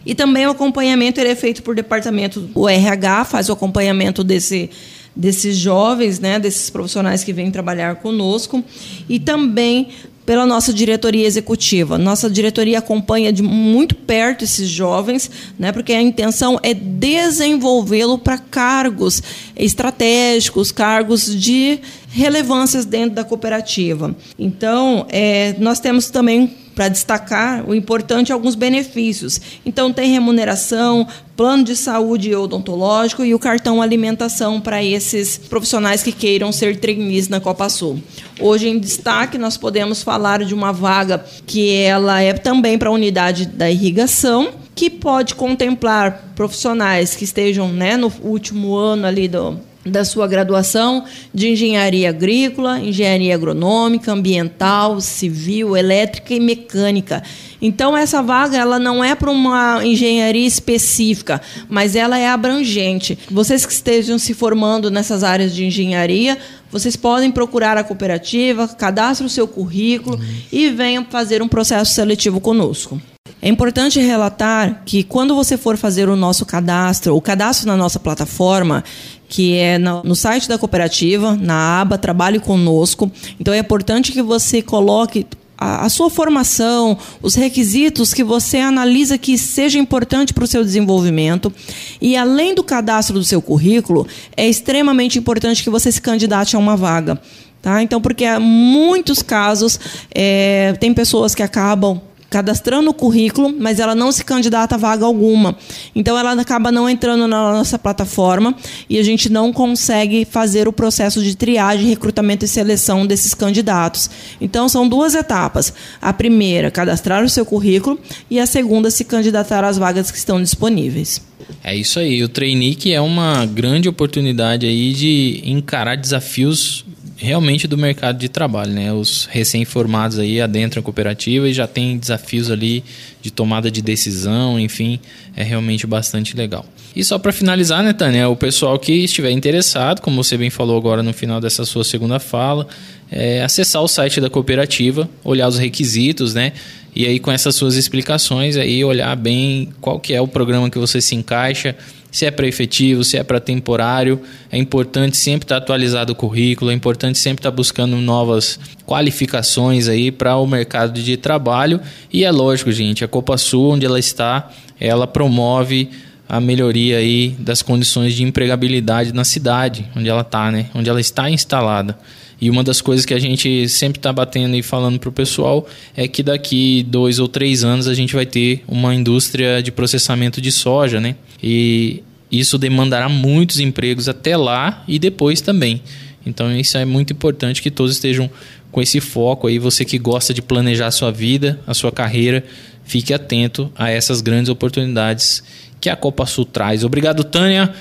E 0.04 0.12
também 0.12 0.48
o 0.48 0.50
acompanhamento 0.50 1.20
ele 1.20 1.30
é 1.30 1.36
feito 1.36 1.62
por 1.62 1.76
departamento, 1.76 2.50
o 2.52 2.68
RH 2.68 3.26
faz 3.26 3.48
o 3.48 3.52
acompanhamento 3.52 4.24
desse 4.24 4.70
desses 5.14 5.56
jovens, 5.56 6.20
né, 6.20 6.38
desses 6.38 6.70
profissionais 6.70 7.24
que 7.24 7.32
vêm 7.32 7.50
trabalhar 7.50 7.96
conosco, 7.96 8.62
e 9.08 9.18
também 9.18 9.88
pela 10.28 10.44
nossa 10.44 10.74
diretoria 10.74 11.26
executiva. 11.26 11.96
Nossa 11.96 12.28
diretoria 12.28 12.80
acompanha 12.80 13.32
de 13.32 13.42
muito 13.42 13.94
perto 13.94 14.44
esses 14.44 14.68
jovens, 14.68 15.30
né, 15.58 15.72
porque 15.72 15.90
a 15.90 16.02
intenção 16.02 16.60
é 16.62 16.74
desenvolvê-lo 16.74 18.18
para 18.18 18.36
cargos 18.36 19.22
estratégicos, 19.56 20.70
cargos 20.70 21.34
de 21.34 21.78
relevâncias 22.10 22.84
dentro 22.84 23.14
da 23.14 23.24
cooperativa. 23.24 24.14
Então, 24.38 25.06
é, 25.08 25.54
nós 25.58 25.80
temos 25.80 26.10
também 26.10 26.54
para 26.78 26.88
destacar 26.88 27.68
o 27.68 27.74
importante 27.74 28.32
alguns 28.32 28.54
benefícios. 28.54 29.40
Então 29.66 29.92
tem 29.92 30.12
remuneração, 30.12 31.08
plano 31.36 31.64
de 31.64 31.74
saúde 31.74 32.32
odontológico 32.32 33.24
e 33.24 33.34
o 33.34 33.38
cartão 33.38 33.82
alimentação 33.82 34.60
para 34.60 34.80
esses 34.80 35.36
profissionais 35.36 36.04
que 36.04 36.12
queiram 36.12 36.52
ser 36.52 36.76
trainees 36.76 37.28
na 37.28 37.40
Copa 37.40 37.68
Sul. 37.68 38.00
Hoje 38.38 38.68
em 38.68 38.78
destaque 38.78 39.36
nós 39.36 39.56
podemos 39.56 40.04
falar 40.04 40.44
de 40.44 40.54
uma 40.54 40.72
vaga 40.72 41.26
que 41.44 41.74
ela 41.74 42.22
é 42.22 42.32
também 42.32 42.78
para 42.78 42.90
a 42.90 42.92
unidade 42.92 43.46
da 43.46 43.68
irrigação, 43.68 44.50
que 44.72 44.88
pode 44.88 45.34
contemplar 45.34 46.30
profissionais 46.36 47.16
que 47.16 47.24
estejam 47.24 47.72
né, 47.72 47.96
no 47.96 48.12
último 48.22 48.76
ano 48.76 49.04
ali 49.04 49.26
do, 49.26 49.58
da 49.90 50.04
sua 50.04 50.26
graduação 50.26 51.04
de 51.32 51.48
engenharia 51.48 52.10
agrícola, 52.10 52.78
engenharia 52.78 53.34
agronômica, 53.34 54.12
ambiental, 54.12 55.00
civil, 55.00 55.76
elétrica 55.76 56.34
e 56.34 56.40
mecânica. 56.40 57.22
Então 57.60 57.96
essa 57.96 58.22
vaga 58.22 58.56
ela 58.56 58.78
não 58.78 59.02
é 59.02 59.14
para 59.14 59.30
uma 59.30 59.84
engenharia 59.84 60.46
específica, 60.46 61.40
mas 61.68 61.96
ela 61.96 62.18
é 62.18 62.28
abrangente. 62.28 63.18
Vocês 63.30 63.66
que 63.66 63.72
estejam 63.72 64.18
se 64.18 64.34
formando 64.34 64.90
nessas 64.90 65.24
áreas 65.24 65.54
de 65.54 65.64
engenharia, 65.64 66.38
vocês 66.70 66.96
podem 66.96 67.30
procurar 67.30 67.76
a 67.76 67.84
cooperativa, 67.84 68.68
cadastre 68.68 69.26
o 69.26 69.30
seu 69.30 69.48
currículo 69.48 70.16
uhum. 70.16 70.24
e 70.52 70.70
venham 70.70 71.04
fazer 71.04 71.42
um 71.42 71.48
processo 71.48 71.94
seletivo 71.94 72.40
conosco. 72.40 73.00
É 73.40 73.48
importante 73.48 74.00
relatar 74.00 74.82
que 74.84 75.02
quando 75.02 75.34
você 75.34 75.56
for 75.56 75.76
fazer 75.76 76.08
o 76.08 76.16
nosso 76.16 76.44
cadastro, 76.44 77.14
o 77.14 77.20
cadastro 77.20 77.68
na 77.68 77.76
nossa 77.76 78.00
plataforma, 78.00 78.82
que 79.28 79.56
é 79.56 79.78
no 79.78 80.14
site 80.16 80.48
da 80.48 80.58
cooperativa, 80.58 81.36
na 81.36 81.80
aba 81.80 81.98
Trabalhe 81.98 82.40
Conosco. 82.40 83.10
Então 83.38 83.54
é 83.54 83.58
importante 83.58 84.10
que 84.10 84.22
você 84.22 84.60
coloque 84.60 85.26
a, 85.58 85.88
sua 85.88 86.08
formação, 86.08 86.96
os 87.20 87.34
requisitos 87.34 88.14
que 88.14 88.22
você 88.22 88.58
analisa 88.58 89.18
que 89.18 89.36
seja 89.36 89.78
importante 89.78 90.32
para 90.32 90.44
o 90.44 90.46
seu 90.46 90.64
desenvolvimento. 90.64 91.52
E 92.00 92.16
além 92.16 92.54
do 92.54 92.62
cadastro 92.62 93.18
do 93.18 93.24
seu 93.24 93.42
currículo, 93.42 94.06
é 94.36 94.48
extremamente 94.48 95.18
importante 95.18 95.62
que 95.62 95.70
você 95.70 95.90
se 95.90 96.00
candidate 96.00 96.54
a 96.54 96.58
uma 96.58 96.76
vaga. 96.76 97.20
Tá? 97.60 97.82
Então, 97.82 98.00
porque 98.00 98.24
há 98.24 98.38
muitos 98.38 99.20
casos, 99.20 99.80
é, 100.14 100.74
tem 100.78 100.94
pessoas 100.94 101.34
que 101.34 101.42
acabam 101.42 102.00
cadastrando 102.30 102.90
o 102.90 102.94
currículo, 102.94 103.54
mas 103.58 103.80
ela 103.80 103.94
não 103.94 104.12
se 104.12 104.24
candidata 104.24 104.74
a 104.74 104.78
vaga 104.78 105.04
alguma. 105.04 105.56
Então 105.94 106.18
ela 106.18 106.32
acaba 106.32 106.70
não 106.70 106.88
entrando 106.88 107.26
na 107.26 107.52
nossa 107.52 107.78
plataforma 107.78 108.54
e 108.88 108.98
a 108.98 109.02
gente 109.02 109.30
não 109.30 109.52
consegue 109.52 110.24
fazer 110.24 110.68
o 110.68 110.72
processo 110.72 111.22
de 111.22 111.36
triagem, 111.36 111.88
recrutamento 111.88 112.44
e 112.44 112.48
seleção 112.48 113.06
desses 113.06 113.34
candidatos. 113.34 114.10
Então 114.40 114.68
são 114.68 114.88
duas 114.88 115.14
etapas. 115.14 115.72
A 116.00 116.12
primeira, 116.12 116.70
cadastrar 116.70 117.24
o 117.24 117.28
seu 117.28 117.46
currículo 117.46 117.98
e 118.30 118.38
a 118.38 118.46
segunda, 118.46 118.90
se 118.90 119.04
candidatar 119.04 119.64
às 119.64 119.78
vagas 119.78 120.10
que 120.10 120.18
estão 120.18 120.42
disponíveis. 120.42 121.22
É 121.62 121.74
isso 121.74 121.98
aí. 121.98 122.22
O 122.22 122.28
trainee 122.28 122.74
que 122.74 122.92
é 122.92 123.00
uma 123.00 123.46
grande 123.46 123.88
oportunidade 123.88 124.66
aí 124.66 124.92
de 124.92 125.40
encarar 125.44 125.96
desafios 125.96 126.84
realmente 127.18 127.66
do 127.66 127.76
mercado 127.76 128.16
de 128.16 128.28
trabalho, 128.28 128.72
né? 128.72 128.92
Os 128.92 129.26
recém-formados 129.26 130.18
aí 130.18 130.40
adentram 130.40 130.80
a 130.80 130.82
cooperativa 130.82 131.48
e 131.48 131.52
já 131.52 131.66
tem 131.66 131.98
desafios 131.98 132.50
ali 132.50 132.84
de 133.20 133.30
tomada 133.30 133.70
de 133.70 133.82
decisão, 133.82 134.58
enfim, 134.58 135.00
é 135.36 135.42
realmente 135.42 135.86
bastante 135.86 136.36
legal. 136.36 136.64
E 136.94 137.04
só 137.04 137.18
para 137.18 137.32
finalizar, 137.32 137.82
né, 137.82 137.92
Tânia, 137.92 138.28
o 138.28 138.36
pessoal 138.36 138.78
que 138.78 138.92
estiver 138.92 139.30
interessado, 139.30 140.00
como 140.00 140.22
você 140.22 140.36
bem 140.36 140.48
falou 140.48 140.78
agora 140.78 141.02
no 141.02 141.12
final 141.12 141.40
dessa 141.40 141.64
sua 141.64 141.84
segunda 141.84 142.20
fala, 142.20 142.66
é 143.10 143.42
acessar 143.42 143.82
o 143.82 143.88
site 143.88 144.20
da 144.20 144.30
cooperativa, 144.30 145.08
olhar 145.24 145.48
os 145.48 145.58
requisitos, 145.58 146.34
né? 146.34 146.52
E 146.94 147.04
aí 147.06 147.18
com 147.18 147.30
essas 147.30 147.54
suas 147.54 147.74
explicações 147.74 148.56
aí 148.56 148.84
olhar 148.84 149.14
bem 149.16 149.68
qual 149.80 150.00
que 150.00 150.14
é 150.14 150.20
o 150.20 150.26
programa 150.26 150.70
que 150.70 150.78
você 150.78 151.00
se 151.00 151.14
encaixa, 151.14 151.76
se 152.10 152.26
é 152.26 152.30
para 152.30 152.46
efetivo, 152.46 153.04
se 153.04 153.16
é 153.16 153.22
para 153.22 153.40
temporário. 153.40 154.20
É 154.50 154.56
importante 154.58 155.16
sempre 155.16 155.44
estar 155.44 155.56
tá 155.56 155.62
atualizado 155.62 156.12
o 156.12 156.16
currículo, 156.16 156.70
é 156.70 156.74
importante 156.74 157.18
sempre 157.18 157.40
estar 157.40 157.50
tá 157.50 157.56
buscando 157.56 157.96
novas 157.96 158.58
qualificações 158.86 159.88
aí 159.88 160.10
para 160.10 160.36
o 160.36 160.46
mercado 160.46 161.00
de 161.00 161.16
trabalho. 161.16 161.80
E 162.12 162.24
é 162.24 162.30
lógico, 162.30 162.72
gente, 162.72 163.04
a 163.04 163.08
Copa 163.08 163.36
Sul, 163.36 163.72
onde 163.72 163.86
ela 163.86 163.98
está, 163.98 164.50
ela 164.80 165.06
promove 165.06 165.90
a 166.28 166.40
melhoria 166.40 166.98
aí 166.98 167.34
das 167.38 167.62
condições 167.62 168.12
de 168.14 168.22
empregabilidade 168.22 169.14
na 169.14 169.24
cidade 169.24 169.86
onde 169.96 170.08
ela 170.08 170.20
está, 170.20 170.50
né? 170.50 170.66
Onde 170.74 170.90
ela 170.90 171.00
está 171.00 171.30
instalada. 171.30 171.96
E 172.40 172.48
uma 172.48 172.62
das 172.62 172.80
coisas 172.80 173.04
que 173.04 173.12
a 173.12 173.18
gente 173.18 173.68
sempre 173.68 173.98
está 173.98 174.12
batendo 174.12 174.54
e 174.56 174.62
falando 174.62 174.98
para 174.98 175.08
o 175.08 175.12
pessoal 175.12 175.66
é 175.96 176.06
que 176.06 176.22
daqui 176.22 176.84
dois 176.88 177.18
ou 177.18 177.26
três 177.26 177.64
anos 177.64 177.88
a 177.88 177.94
gente 177.94 178.14
vai 178.14 178.24
ter 178.24 178.62
uma 178.68 178.94
indústria 178.94 179.60
de 179.60 179.72
processamento 179.72 180.40
de 180.40 180.52
soja, 180.52 181.00
né? 181.00 181.16
E 181.42 182.02
isso 182.30 182.56
demandará 182.56 183.08
muitos 183.08 183.58
empregos 183.58 184.08
até 184.08 184.36
lá 184.36 184.84
e 184.86 184.98
depois 184.98 185.40
também. 185.40 185.82
Então 186.24 186.54
isso 186.56 186.76
é 186.78 186.84
muito 186.84 187.12
importante 187.12 187.60
que 187.60 187.70
todos 187.70 187.94
estejam 187.94 188.30
com 188.70 188.80
esse 188.80 189.00
foco 189.00 189.46
aí. 189.46 189.58
Você 189.58 189.84
que 189.84 189.98
gosta 189.98 190.32
de 190.32 190.42
planejar 190.42 190.86
a 190.86 190.90
sua 190.92 191.10
vida, 191.10 191.58
a 191.66 191.74
sua 191.74 191.90
carreira, 191.90 192.44
fique 192.84 193.12
atento 193.12 193.72
a 193.74 193.90
essas 193.90 194.20
grandes 194.20 194.48
oportunidades 194.48 195.42
que 195.80 195.88
a 195.88 195.96
Copa 195.96 196.26
Sul 196.26 196.44
traz. 196.44 196.84
Obrigado, 196.84 197.24
Tânia. 197.24 197.72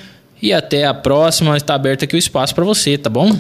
E 0.41 0.53
até 0.53 0.85
a 0.85 0.93
próxima. 0.93 1.57
Está 1.57 1.75
aberto 1.75 2.03
aqui 2.03 2.15
o 2.15 2.17
espaço 2.17 2.53
para 2.53 2.63
você, 2.63 2.97
tá 2.97 3.09
bom? 3.09 3.37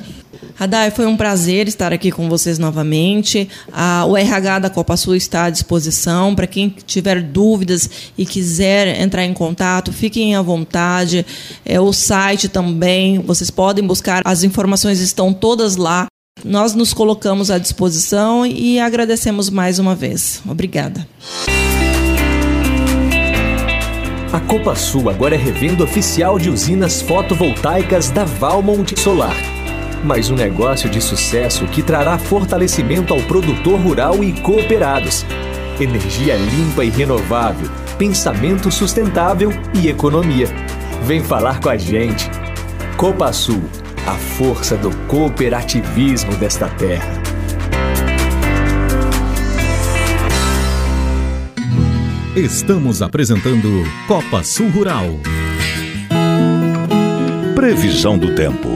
Radai, 0.55 0.89
foi 0.89 1.05
um 1.05 1.15
prazer 1.15 1.67
estar 1.67 1.93
aqui 1.93 2.11
com 2.11 2.27
vocês 2.27 2.57
novamente. 2.57 3.47
O 4.07 4.17
RH 4.17 4.59
da 4.59 4.69
Copa 4.69 4.97
Sul 4.97 5.15
está 5.15 5.45
à 5.45 5.49
disposição. 5.49 6.33
Para 6.33 6.47
quem 6.47 6.69
tiver 6.69 7.21
dúvidas 7.21 7.89
e 8.17 8.25
quiser 8.25 8.99
entrar 8.99 9.23
em 9.23 9.33
contato, 9.33 9.93
fiquem 9.93 10.35
à 10.35 10.41
vontade. 10.41 11.25
É, 11.63 11.79
o 11.79 11.93
site 11.93 12.49
também, 12.49 13.19
vocês 13.19 13.51
podem 13.51 13.85
buscar, 13.85 14.21
as 14.25 14.43
informações 14.43 14.99
estão 14.99 15.31
todas 15.33 15.75
lá. 15.75 16.07
Nós 16.43 16.73
nos 16.73 16.93
colocamos 16.93 17.49
à 17.49 17.57
disposição 17.57 18.45
e 18.45 18.79
agradecemos 18.79 19.49
mais 19.49 19.79
uma 19.79 19.95
vez. 19.95 20.41
Obrigada. 20.47 21.07
A 24.31 24.39
Copa 24.41 24.75
Sul 24.75 25.09
agora 25.09 25.35
é 25.35 25.37
revenda 25.37 25.83
oficial 25.83 26.37
de 26.37 26.49
usinas 26.49 27.01
fotovoltaicas 27.01 28.09
da 28.09 28.23
Valmont 28.25 28.99
Solar. 28.99 29.56
Mais 30.03 30.29
um 30.29 30.35
negócio 30.35 30.89
de 30.89 31.01
sucesso 31.01 31.65
que 31.67 31.81
trará 31.81 32.17
fortalecimento 32.17 33.13
ao 33.13 33.21
produtor 33.21 33.79
rural 33.79 34.23
e 34.23 34.31
cooperados. 34.41 35.25
Energia 35.79 36.35
limpa 36.35 36.83
e 36.83 36.89
renovável, 36.89 37.69
pensamento 37.97 38.71
sustentável 38.71 39.51
e 39.73 39.87
economia. 39.87 40.47
Vem 41.03 41.21
falar 41.21 41.59
com 41.59 41.69
a 41.69 41.77
gente. 41.77 42.29
Copa 42.95 43.31
Sul, 43.33 43.61
a 44.05 44.13
força 44.13 44.75
do 44.75 44.95
cooperativismo 45.07 46.35
desta 46.37 46.67
terra. 46.69 47.21
Estamos 52.35 53.01
apresentando 53.01 53.83
Copa 54.07 54.43
Sul 54.43 54.69
Rural. 54.69 55.19
Previsão 57.55 58.15
do 58.15 58.35
tempo. 58.35 58.67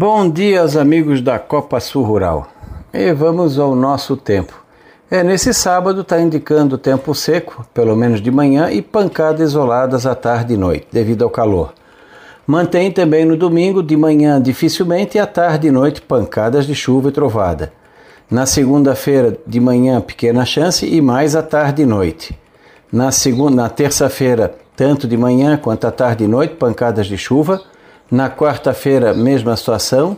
Bom 0.00 0.30
dia 0.30 0.62
amigos 0.80 1.20
da 1.20 1.40
Copa 1.40 1.80
Sul 1.80 2.04
Rural. 2.04 2.46
E 2.94 3.12
vamos 3.12 3.58
ao 3.58 3.74
nosso 3.74 4.16
tempo. 4.16 4.64
É, 5.10 5.24
nesse 5.24 5.52
sábado 5.52 6.02
está 6.02 6.20
indicando 6.20 6.78
tempo 6.78 7.12
seco, 7.16 7.66
pelo 7.74 7.96
menos 7.96 8.22
de 8.22 8.30
manhã, 8.30 8.70
e 8.70 8.80
pancadas 8.80 9.50
isoladas 9.50 10.06
à 10.06 10.14
tarde 10.14 10.54
e 10.54 10.56
noite, 10.56 10.86
devido 10.92 11.24
ao 11.24 11.30
calor. 11.30 11.74
Mantém 12.46 12.92
também 12.92 13.24
no 13.24 13.36
domingo, 13.36 13.82
de 13.82 13.96
manhã 13.96 14.40
dificilmente, 14.40 15.16
e 15.16 15.20
à 15.20 15.26
tarde 15.26 15.66
e 15.66 15.72
noite 15.72 16.00
pancadas 16.00 16.64
de 16.64 16.76
chuva 16.76 17.08
e 17.08 17.12
trovada. 17.12 17.72
Na 18.30 18.46
segunda-feira 18.46 19.36
de 19.44 19.58
manhã, 19.58 20.00
pequena 20.00 20.44
chance 20.44 20.86
e 20.86 21.00
mais 21.00 21.34
à 21.34 21.42
tarde 21.42 21.82
e 21.82 21.86
noite. 21.86 22.38
Na, 22.92 23.10
na 23.50 23.68
terça-feira, 23.68 24.54
tanto 24.76 25.08
de 25.08 25.16
manhã 25.16 25.56
quanto 25.56 25.88
à 25.88 25.90
tarde 25.90 26.22
e 26.22 26.28
noite, 26.28 26.54
pancadas 26.54 27.08
de 27.08 27.18
chuva. 27.18 27.60
Na 28.10 28.30
quarta-feira, 28.30 29.12
mesma 29.12 29.56
situação. 29.56 30.16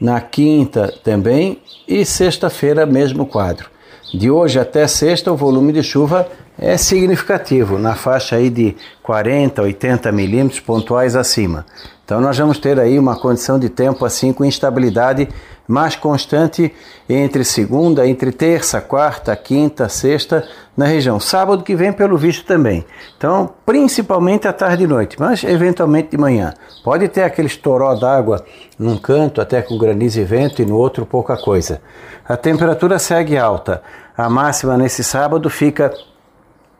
Na 0.00 0.20
quinta 0.20 0.92
também. 1.02 1.60
E 1.86 2.04
sexta-feira, 2.04 2.86
mesmo 2.86 3.26
quadro. 3.26 3.68
De 4.12 4.30
hoje 4.30 4.60
até 4.60 4.86
sexta, 4.86 5.32
o 5.32 5.36
volume 5.36 5.72
de 5.72 5.82
chuva 5.82 6.28
é 6.56 6.76
significativo, 6.76 7.78
na 7.78 7.96
faixa 7.96 8.36
aí 8.36 8.48
de 8.48 8.76
40, 9.02 9.62
80 9.62 10.12
milímetros 10.12 10.60
pontuais 10.60 11.16
acima. 11.16 11.66
Então 12.04 12.20
nós 12.20 12.38
vamos 12.38 12.58
ter 12.58 12.78
aí 12.78 12.98
uma 12.98 13.16
condição 13.16 13.58
de 13.58 13.68
tempo 13.68 14.04
assim 14.04 14.32
com 14.32 14.44
instabilidade 14.44 15.28
mais 15.66 15.96
constante 15.96 16.72
entre 17.08 17.44
segunda, 17.44 18.06
entre 18.06 18.30
terça, 18.30 18.80
quarta, 18.80 19.34
quinta, 19.34 19.88
sexta 19.88 20.46
na 20.76 20.86
região. 20.86 21.18
Sábado 21.18 21.62
que 21.62 21.74
vem, 21.74 21.92
pelo 21.92 22.16
visto, 22.16 22.44
também. 22.44 22.84
Então, 23.16 23.50
principalmente 23.64 24.46
à 24.46 24.52
tarde 24.52 24.84
e 24.84 24.86
noite, 24.86 25.16
mas 25.18 25.42
eventualmente 25.44 26.10
de 26.10 26.18
manhã. 26.18 26.52
Pode 26.82 27.08
ter 27.08 27.22
aquele 27.22 27.48
estoró 27.48 27.94
d'água 27.94 28.44
num 28.78 28.98
canto, 28.98 29.40
até 29.40 29.62
com 29.62 29.78
granizo 29.78 30.20
e 30.20 30.24
vento, 30.24 30.60
e 30.60 30.66
no 30.66 30.76
outro 30.76 31.06
pouca 31.06 31.36
coisa. 31.36 31.80
A 32.28 32.36
temperatura 32.36 32.98
segue 32.98 33.38
alta. 33.38 33.82
A 34.16 34.28
máxima 34.28 34.76
nesse 34.76 35.02
sábado 35.02 35.48
fica 35.48 35.92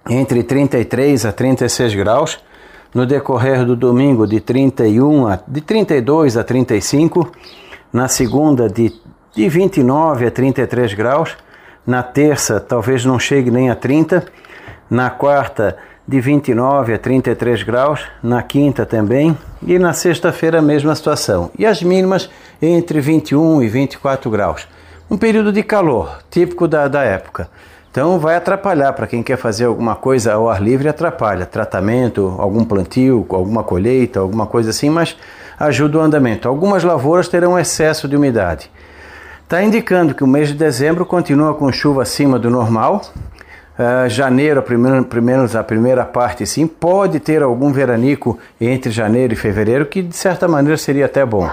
entre 0.09 0.43
33 0.43 1.27
a 1.27 1.33
36 1.33 1.95
graus. 1.95 2.39
No 2.95 3.05
decorrer 3.05 3.65
do 3.65 3.75
domingo, 3.75 4.25
de 4.25 4.39
31 4.39 5.27
a, 5.27 5.41
de 5.49 5.61
32 5.61 6.37
a 6.37 6.45
35 6.45 7.29
na 7.95 8.09
segunda 8.09 8.69
de, 8.69 8.93
de 9.33 9.49
29 9.49 10.27
a 10.27 10.31
33 10.33 10.95
graus, 10.95 11.37
na 11.87 12.03
terça 12.03 12.59
talvez 12.59 13.05
não 13.05 13.21
chegue 13.21 13.53
nem 13.53 13.71
a 13.71 13.77
30, 13.77 14.25
na 14.91 15.11
quarta 15.11 15.77
de 16.07 16.21
29 16.21 16.93
a 16.93 16.99
33 16.99 17.63
graus, 17.63 18.05
na 18.21 18.43
quinta 18.43 18.85
também, 18.85 19.39
e 19.65 19.79
na 19.79 19.93
sexta-feira 19.93 20.59
a 20.59 20.63
mesma 20.63 20.93
situação. 20.97 21.53
E 21.57 21.65
as 21.65 21.85
mínimas 21.85 22.29
entre 22.61 23.01
21 23.01 23.63
e 23.63 23.69
24 23.69 24.29
graus. 24.29 24.67
Um 25.09 25.17
período 25.17 25.53
de 25.53 25.63
calor, 25.63 26.19
típico 26.29 26.67
da, 26.67 26.89
da 26.89 27.05
época. 27.05 27.49
Então 27.93 28.19
vai 28.19 28.35
atrapalhar 28.35 28.93
para 28.93 29.07
quem 29.07 29.23
quer 29.23 29.37
fazer 29.37 29.67
alguma 29.67 29.95
coisa 29.95 30.33
ao 30.33 30.51
ar 30.51 30.61
livre, 30.61 30.89
atrapalha. 30.89 31.47
Tratamento, 31.47 32.35
algum 32.41 32.65
plantio, 32.65 33.25
alguma 33.31 33.63
colheita, 33.63 34.19
alguma 34.19 34.49
coisa 34.49 34.71
assim, 34.71 34.91
mas 34.91 35.17
ajuda 35.59 35.99
o 35.99 36.01
andamento. 36.01 36.49
Algumas 36.49 36.85
lavouras 36.85 37.29
terão 37.29 37.59
excesso 37.59 38.09
de 38.09 38.17
umidade. 38.17 38.71
Está 39.43 39.63
indicando 39.63 40.15
que 40.15 40.25
o 40.25 40.27
mês 40.27 40.49
de 40.49 40.55
dezembro 40.55 41.05
continua 41.05 41.55
com 41.55 41.71
chuva 41.71 42.03
acima 42.03 42.39
do 42.39 42.49
normal. 42.49 43.03
Uh, 43.79 44.09
janeiro, 44.09 44.63
primeiro, 44.63 45.07
a 45.59 45.63
primeira 45.63 46.05
parte, 46.05 46.47
sim, 46.47 46.67
pode 46.67 47.21
ter 47.21 47.43
algum 47.43 47.73
veranico 47.73 48.39
entre 48.61 48.91
janeiro 48.91 49.33
e 49.33 49.37
fevereiro, 49.37 49.87
que 49.87 50.01
de 50.01 50.17
certa 50.17 50.47
maneira 50.47 50.77
seria 50.77 51.07
até 51.07 51.27
bom. 51.27 51.51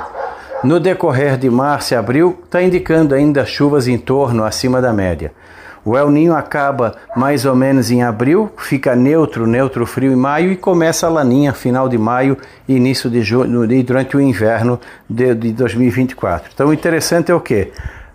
No 0.64 0.80
decorrer 0.80 1.38
de 1.38 1.50
março 1.50 1.94
e 1.94 1.98
abril, 1.98 2.40
está 2.46 2.62
indicando 2.62 3.16
ainda 3.16 3.44
chuvas 3.46 3.88
em 3.88 3.98
torno 3.98 4.44
acima 4.44 4.80
da 4.80 4.94
média. 4.94 5.34
O 5.84 5.98
El 5.98 6.12
Ninho 6.12 6.36
acaba 6.36 6.96
mais 7.16 7.44
ou 7.44 7.56
menos 7.56 7.90
em 7.90 8.04
abril, 8.04 8.52
fica 8.58 8.96
neutro, 8.96 9.48
neutro 9.48 9.86
frio 9.86 10.12
em 10.12 10.16
maio 10.16 10.52
e 10.52 10.56
começa 10.56 11.08
a 11.08 11.10
laninha 11.10 11.54
final 11.54 11.90
de 11.90 11.98
maio 11.98 12.38
e 12.68 12.76
início 12.76 13.10
de 13.10 13.22
junho, 13.24 13.68
durante 13.84 14.16
o 14.16 14.22
inverno 14.22 14.80
de, 15.10 15.34
de 15.34 15.52
2024. 15.52 16.52
Então 16.54 16.68
o 16.68 16.74
interessante 16.74 17.32
é 17.32 17.36
o 17.36 17.40
que? 17.40 17.72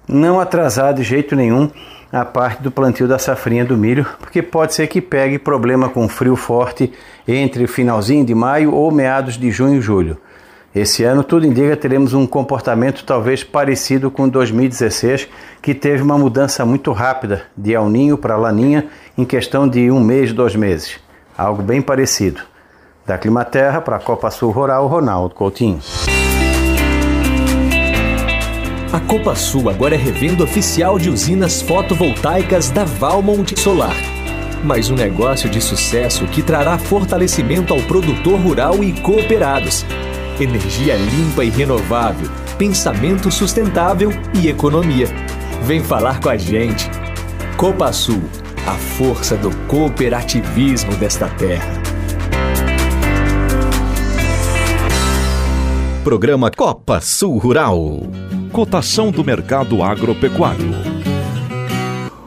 Não 0.07 0.39
atrasar 0.39 0.95
de 0.95 1.03
jeito 1.03 1.35
nenhum 1.35 1.69
a 2.13 2.25
parte 2.25 2.63
do 2.63 2.71
plantio 2.71 3.09
da 3.09 3.19
safrinha 3.19 3.65
do 3.65 3.77
milho, 3.77 4.07
porque 4.21 4.41
pode 4.41 4.73
ser 4.73 4.87
que 4.87 5.01
pegue 5.01 5.39
problema 5.39 5.89
com 5.89 6.09
frio 6.09 6.37
forte 6.37 6.93
entre 7.27 7.67
finalzinho 7.67 8.25
de 8.25 8.35
maio 8.35 8.73
ou 8.73 8.93
meados 8.93 9.37
de 9.37 9.51
junho 9.51 9.79
e 9.79 9.81
julho. 9.81 10.17
Esse 10.77 11.05
ano, 11.05 11.25
tudo 11.25 11.47
indica 11.47 11.75
teremos 11.75 12.13
um 12.13 12.27
comportamento 12.27 13.03
talvez 13.03 13.43
parecido 13.43 14.11
com 14.11 14.29
2016, 14.29 15.27
que 15.63 15.73
teve 15.73 16.03
uma 16.03 16.19
mudança 16.19 16.67
muito 16.67 16.93
rápida 16.93 17.45
de 17.57 17.73
El 17.73 17.89
Ninho 17.89 18.19
para 18.19 18.37
Laninha 18.37 18.87
em 19.17 19.25
questão 19.25 19.67
de 19.67 19.91
um 19.91 19.99
mês, 19.99 20.35
dois 20.35 20.55
meses. 20.55 21.01
Algo 21.35 21.63
bem 21.63 21.81
parecido. 21.81 22.43
Da 23.07 23.17
Climaterra 23.17 23.81
para 23.81 23.97
a 23.97 23.99
Copa 23.99 24.31
Sul 24.31 24.51
Rural, 24.51 24.87
Ronaldo 24.87 25.35
Coutinho. 25.35 25.81
A 28.93 29.01
Copa 29.01 29.35
Sul 29.35 29.71
agora 29.71 29.95
é 29.95 29.99
revenda 29.99 30.45
oficial 30.45 30.99
de 30.99 31.09
usinas 31.09 31.63
fotovoltaicas 31.63 32.69
da 32.69 32.85
Valmont 32.85 33.59
Solar. 33.59 33.97
Mais 34.63 34.91
um 34.91 34.95
negócio 34.95 35.49
de 35.49 35.59
sucesso 35.63 36.27
que 36.27 36.43
trará 36.43 36.77
fortalecimento 36.77 37.73
ao 37.73 37.81
produtor 37.81 38.39
rural 38.39 38.85
e 38.85 38.93
cooperados 39.01 39.87
energia 40.43 40.97
limpa 40.97 41.45
e 41.45 41.51
renovável, 41.51 42.29
pensamento 42.59 43.31
sustentável 43.31 44.11
e 44.35 44.49
economia. 44.49 45.07
Vem 45.63 45.81
falar 45.81 46.21
com 46.21 46.29
a 46.29 46.37
gente. 46.37 46.91
Copa 47.57 47.93
Sul, 47.93 48.23
a 48.67 48.75
força 48.75 49.37
do 49.37 49.51
cooperativismo 49.67 50.95
desta 50.97 51.29
terra. 51.29 51.81
Programa 56.05 56.51
Copa 56.51 57.01
Sul 57.01 57.39
Rural. 57.39 58.03
Cotação 58.53 59.11
do 59.11 59.25
mercado 59.25 59.83
agropecuário. 59.83 60.71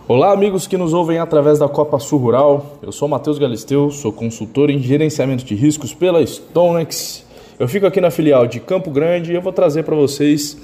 Olá, 0.08 0.34
amigos 0.34 0.66
que 0.66 0.76
nos 0.76 0.92
ouvem 0.92 1.20
através 1.20 1.60
da 1.60 1.70
Copa 1.70 2.00
Sul 2.00 2.20
Rural. 2.20 2.80
Eu 2.82 2.92
sou 2.92 3.08
Matheus 3.08 3.38
Galisteu, 3.38 3.92
sou 3.92 4.12
consultor 4.12 4.72
em 4.72 4.80
gerenciamento 4.80 5.46
de 5.46 5.54
riscos 5.54 5.94
pela 5.94 6.26
Stonex 6.26 7.29
eu 7.60 7.68
fico 7.68 7.86
aqui 7.86 8.00
na 8.00 8.10
filial 8.10 8.48
de 8.48 8.62
Campo 8.62 8.90
Grande 8.90 9.34
e 9.34 9.36
eu 9.36 9.42
vou 9.42 9.52
trazer 9.52 9.84
para 9.84 9.94
vocês 9.94 10.58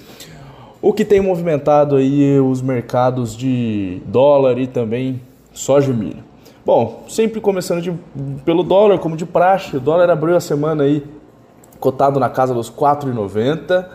o 0.81 0.93
que 0.93 1.03
tem 1.03 1.19
movimentado 1.19 1.97
aí 1.97 2.39
os 2.39 2.61
mercados 2.61 3.35
de 3.35 4.01
dólar 4.05 4.57
e 4.57 4.65
também 4.65 5.21
soja 5.51 5.91
e 5.91 5.93
milho. 5.93 6.23
Bom, 6.65 7.03
sempre 7.09 7.41
começando 7.41 7.81
de, 7.81 7.93
pelo 8.45 8.63
dólar, 8.63 8.97
como 8.99 9.17
de 9.17 9.25
praxe, 9.25 9.75
o 9.75 9.79
dólar 9.79 10.09
abriu 10.09 10.37
a 10.37 10.39
semana 10.39 10.83
aí 10.83 11.03
cotado 11.81 12.17
na 12.17 12.29
casa 12.29 12.53
dos 12.53 12.71
4,90 12.71 13.85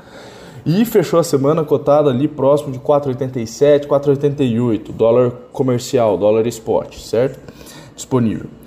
e 0.66 0.84
fechou 0.84 1.18
a 1.18 1.24
semana 1.24 1.64
cotado 1.64 2.10
ali 2.10 2.28
próximo 2.28 2.70
de 2.70 2.78
4,87, 2.78 3.86
4,88, 3.86 4.92
dólar 4.92 5.30
comercial, 5.52 6.18
dólar 6.18 6.46
spot, 6.48 6.98
certo? 6.98 7.40
Disponível. 7.96 8.59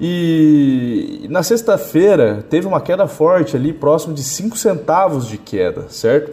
E 0.00 1.26
na 1.30 1.42
sexta-feira 1.42 2.44
teve 2.50 2.66
uma 2.66 2.80
queda 2.80 3.06
forte 3.06 3.56
ali, 3.56 3.72
próximo 3.72 4.12
de 4.12 4.22
5 4.22 4.56
centavos 4.56 5.26
de 5.26 5.38
queda, 5.38 5.86
certo? 5.88 6.30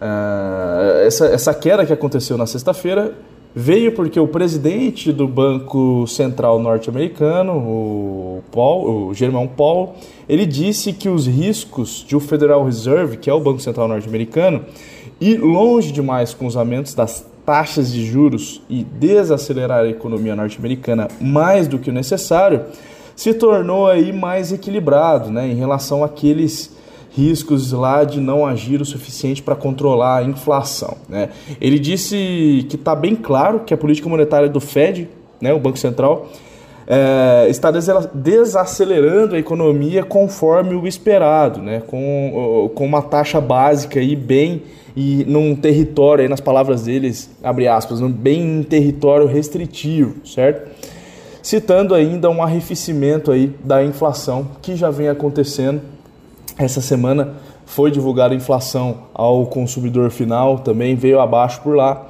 Uh, 0.00 1.06
essa, 1.06 1.26
essa 1.26 1.54
queda 1.54 1.86
que 1.86 1.92
aconteceu 1.92 2.36
na 2.36 2.46
sexta-feira 2.46 3.14
veio 3.54 3.92
porque 3.92 4.18
o 4.18 4.26
presidente 4.26 5.12
do 5.12 5.28
Banco 5.28 6.06
Central 6.08 6.58
norte-americano, 6.58 7.52
o, 7.52 8.42
Paul, 8.50 9.08
o 9.08 9.14
Germão 9.14 9.46
Paul, 9.46 9.94
ele 10.28 10.44
disse 10.44 10.92
que 10.92 11.08
os 11.08 11.26
riscos 11.26 12.04
de 12.06 12.16
o 12.16 12.20
Federal 12.20 12.64
Reserve, 12.64 13.16
que 13.16 13.30
é 13.30 13.32
o 13.32 13.38
Banco 13.38 13.60
Central 13.60 13.86
norte-americano, 13.86 14.64
ir 15.20 15.38
longe 15.38 15.92
demais 15.92 16.34
com 16.34 16.46
os 16.46 16.56
aumentos 16.56 16.94
das 16.94 17.24
taxas 17.46 17.92
de 17.92 18.04
juros 18.04 18.60
e 18.68 18.82
desacelerar 18.82 19.84
a 19.84 19.88
economia 19.88 20.34
norte-americana 20.34 21.06
mais 21.20 21.68
do 21.68 21.78
que 21.78 21.90
o 21.90 21.92
necessário, 21.92 22.62
se 23.16 23.34
tornou 23.34 23.86
aí 23.86 24.12
mais 24.12 24.52
equilibrado 24.52 25.30
né, 25.30 25.46
em 25.46 25.54
relação 25.54 26.02
àqueles 26.02 26.74
riscos 27.16 27.70
lá 27.70 28.02
de 28.02 28.20
não 28.20 28.44
agir 28.44 28.80
o 28.80 28.84
suficiente 28.84 29.40
para 29.42 29.54
controlar 29.54 30.18
a 30.18 30.22
inflação. 30.24 30.96
Né? 31.08 31.28
Ele 31.60 31.78
disse 31.78 32.66
que 32.68 32.74
está 32.76 32.94
bem 32.94 33.14
claro 33.14 33.60
que 33.60 33.72
a 33.72 33.76
política 33.76 34.08
monetária 34.08 34.48
do 34.48 34.60
Fed, 34.60 35.08
né, 35.40 35.52
o 35.52 35.60
Banco 35.60 35.78
Central, 35.78 36.28
é, 36.86 37.46
está 37.48 37.70
desacelerando 37.70 39.36
a 39.36 39.38
economia 39.38 40.02
conforme 40.02 40.74
o 40.74 40.86
esperado, 40.86 41.62
né, 41.62 41.82
com, 41.86 42.70
com 42.74 42.84
uma 42.84 43.00
taxa 43.00 43.40
básica 43.40 44.00
aí 44.00 44.16
bem 44.16 44.62
e 44.96 45.24
num 45.26 45.56
território, 45.56 46.22
aí 46.22 46.28
nas 46.28 46.40
palavras 46.40 46.82
deles, 46.82 47.30
abre 47.42 47.66
aspas, 47.66 48.00
bem 48.00 48.60
em 48.60 48.62
território 48.62 49.26
restritivo, 49.26 50.26
certo? 50.26 50.70
Citando 51.44 51.94
ainda 51.94 52.30
um 52.30 52.42
arrefecimento 52.42 53.30
aí 53.30 53.54
da 53.62 53.84
inflação 53.84 54.48
que 54.62 54.74
já 54.74 54.90
vem 54.90 55.10
acontecendo. 55.10 55.82
Essa 56.56 56.80
semana 56.80 57.34
foi 57.66 57.90
divulgada 57.90 58.32
a 58.32 58.36
inflação 58.36 59.02
ao 59.12 59.44
consumidor 59.44 60.10
final, 60.10 60.60
também 60.60 60.96
veio 60.96 61.20
abaixo 61.20 61.60
por 61.60 61.76
lá. 61.76 62.06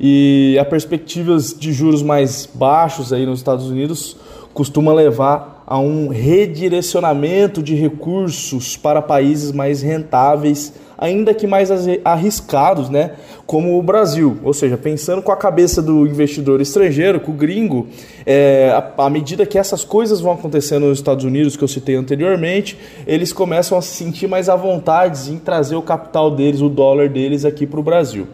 E 0.00 0.56
a 0.58 0.64
perspectivas 0.64 1.54
de 1.54 1.70
juros 1.70 2.02
mais 2.02 2.48
baixos 2.52 3.12
aí 3.12 3.26
nos 3.26 3.40
Estados 3.40 3.68
Unidos 3.68 4.16
costuma 4.54 4.90
levar 4.94 5.57
a 5.70 5.78
um 5.78 6.08
redirecionamento 6.08 7.62
de 7.62 7.74
recursos 7.74 8.74
para 8.74 9.02
países 9.02 9.52
mais 9.52 9.82
rentáveis 9.82 10.72
ainda 10.96 11.34
que 11.34 11.46
mais 11.46 11.70
arriscados, 12.02 12.88
né? 12.88 13.12
Como 13.46 13.78
o 13.78 13.82
Brasil. 13.82 14.38
Ou 14.42 14.54
seja, 14.54 14.78
pensando 14.78 15.20
com 15.20 15.30
a 15.30 15.36
cabeça 15.36 15.82
do 15.82 16.06
investidor 16.06 16.62
estrangeiro, 16.62 17.20
com 17.20 17.32
o 17.32 17.34
gringo, 17.34 17.86
é, 18.24 18.72
à 18.96 19.10
medida 19.10 19.44
que 19.44 19.58
essas 19.58 19.84
coisas 19.84 20.20
vão 20.20 20.32
acontecendo 20.32 20.86
nos 20.86 20.98
Estados 20.98 21.24
Unidos, 21.24 21.54
que 21.54 21.62
eu 21.62 21.68
citei 21.68 21.96
anteriormente, 21.96 22.78
eles 23.06 23.30
começam 23.30 23.76
a 23.76 23.82
se 23.82 23.94
sentir 23.94 24.26
mais 24.26 24.48
à 24.48 24.56
vontade 24.56 25.30
em 25.30 25.38
trazer 25.38 25.76
o 25.76 25.82
capital 25.82 26.30
deles, 26.30 26.62
o 26.62 26.68
dólar 26.70 27.10
deles 27.10 27.44
aqui 27.44 27.66
para 27.66 27.78
o 27.78 27.82
Brasil. 27.82 28.26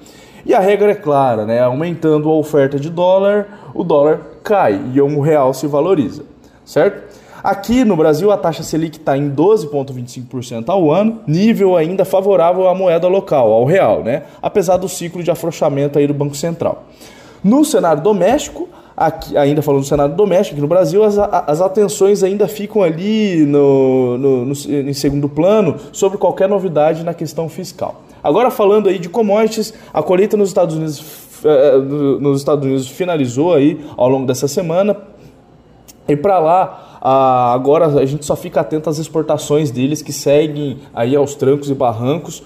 E 0.47 0.55
a 0.55 0.61
regra 0.61 0.93
é 0.93 0.95
clara, 0.95 1.45
né? 1.45 1.61
Aumentando 1.61 2.31
a 2.31 2.35
oferta 2.35 2.79
de 2.79 2.91
dólar, 2.91 3.73
o 3.75 3.83
dólar 3.83 4.21
cai 4.45 4.81
e 4.95 5.01
o 5.01 5.21
real 5.21 5.53
se 5.53 5.67
valoriza, 5.67 6.23
certo? 6.65 7.14
Aqui 7.45 7.85
no 7.85 7.95
Brasil, 7.95 8.31
a 8.31 8.39
taxa 8.39 8.63
Selic 8.63 8.97
está 8.97 9.19
em 9.19 9.31
12,25% 9.31 10.65
ao 10.69 10.91
ano, 10.91 11.21
nível 11.27 11.77
ainda 11.77 12.03
favorável 12.03 12.67
à 12.67 12.75
moeda 12.75 13.07
local, 13.07 13.53
ao 13.53 13.67
real, 13.67 14.03
né? 14.03 14.23
apesar 14.41 14.79
do 14.79 14.89
ciclo 14.89 15.23
de 15.23 15.31
afrouxamento 15.31 15.99
aí 15.99 16.07
do 16.07 16.15
Banco 16.15 16.35
Central. 16.35 16.85
No 17.45 17.63
cenário 17.63 18.03
doméstico, 18.03 18.67
aqui, 18.97 19.37
ainda 19.37 19.61
falando 19.61 19.83
do 19.83 19.87
cenário 19.87 20.15
doméstico, 20.15 20.55
aqui 20.55 20.63
no 20.63 20.67
Brasil, 20.67 21.05
as, 21.05 21.19
as 21.19 21.61
atenções 21.61 22.23
ainda 22.23 22.49
ficam 22.49 22.83
ali 22.83 23.45
no, 23.45 24.17
no, 24.17 24.45
no, 24.47 24.53
em 24.53 24.95
segundo 24.95 25.29
plano 25.29 25.77
sobre 25.93 26.17
qualquer 26.17 26.49
novidade 26.49 27.05
na 27.05 27.13
questão 27.13 27.47
fiscal. 27.51 28.05
Agora 28.23 28.51
falando 28.51 28.89
aí 28.89 28.99
de 28.99 29.11
commodities, 29.11 29.75
a 29.93 30.03
colheita 30.03 30.35
nos 30.35 30.49
Estados 30.49 30.77
Unidos, 30.77 31.05
eh, 31.45 31.77
nos 32.21 32.39
Estados 32.39 32.65
Unidos 32.65 32.89
finalizou 32.89 33.53
aí 33.53 33.85
ao 33.99 34.09
longo 34.09 34.27
dessa 34.27 34.49
semana. 34.49 34.97
E 36.07 36.15
para 36.17 36.39
lá, 36.39 36.99
agora 37.55 37.87
a 37.87 38.05
gente 38.05 38.27
só 38.27 38.37
fica 38.37 38.61
atento 38.61 38.91
às 38.91 38.99
exportações 38.99 39.71
deles 39.71 40.03
que 40.03 40.13
seguem 40.13 40.81
aí 40.95 41.17
aos 41.17 41.35
trancos 41.35 41.71
e 41.71 41.75
barrancos. 41.75 42.43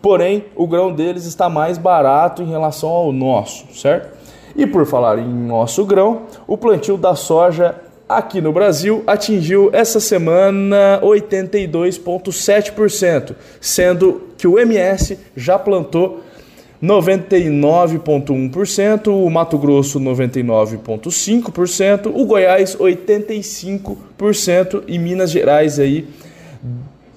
Porém, 0.00 0.44
o 0.56 0.66
grão 0.66 0.90
deles 0.92 1.26
está 1.26 1.46
mais 1.48 1.76
barato 1.76 2.42
em 2.42 2.48
relação 2.48 2.88
ao 2.88 3.12
nosso, 3.12 3.66
certo? 3.74 4.18
E 4.56 4.66
por 4.66 4.86
falar 4.86 5.18
em 5.18 5.28
nosso 5.28 5.84
grão, 5.84 6.22
o 6.46 6.56
plantio 6.56 6.96
da 6.96 7.14
soja 7.14 7.74
aqui 8.08 8.40
no 8.40 8.50
Brasil 8.52 9.04
atingiu 9.06 9.68
essa 9.72 10.00
semana 10.00 10.98
82,7%, 11.02 13.34
sendo 13.60 14.22
que 14.36 14.48
o 14.48 14.58
MS 14.58 15.18
já 15.36 15.58
plantou 15.58 16.20
99,1%, 16.82 19.08
o 19.08 19.28
Mato 19.28 19.58
Grosso 19.58 20.00
99,5%, 20.00 22.10
o 22.14 22.24
Goiás 22.24 22.74
85% 22.76 24.84
e 24.86 24.98
Minas 24.98 25.30
Gerais 25.30 25.78
aí 25.78 26.08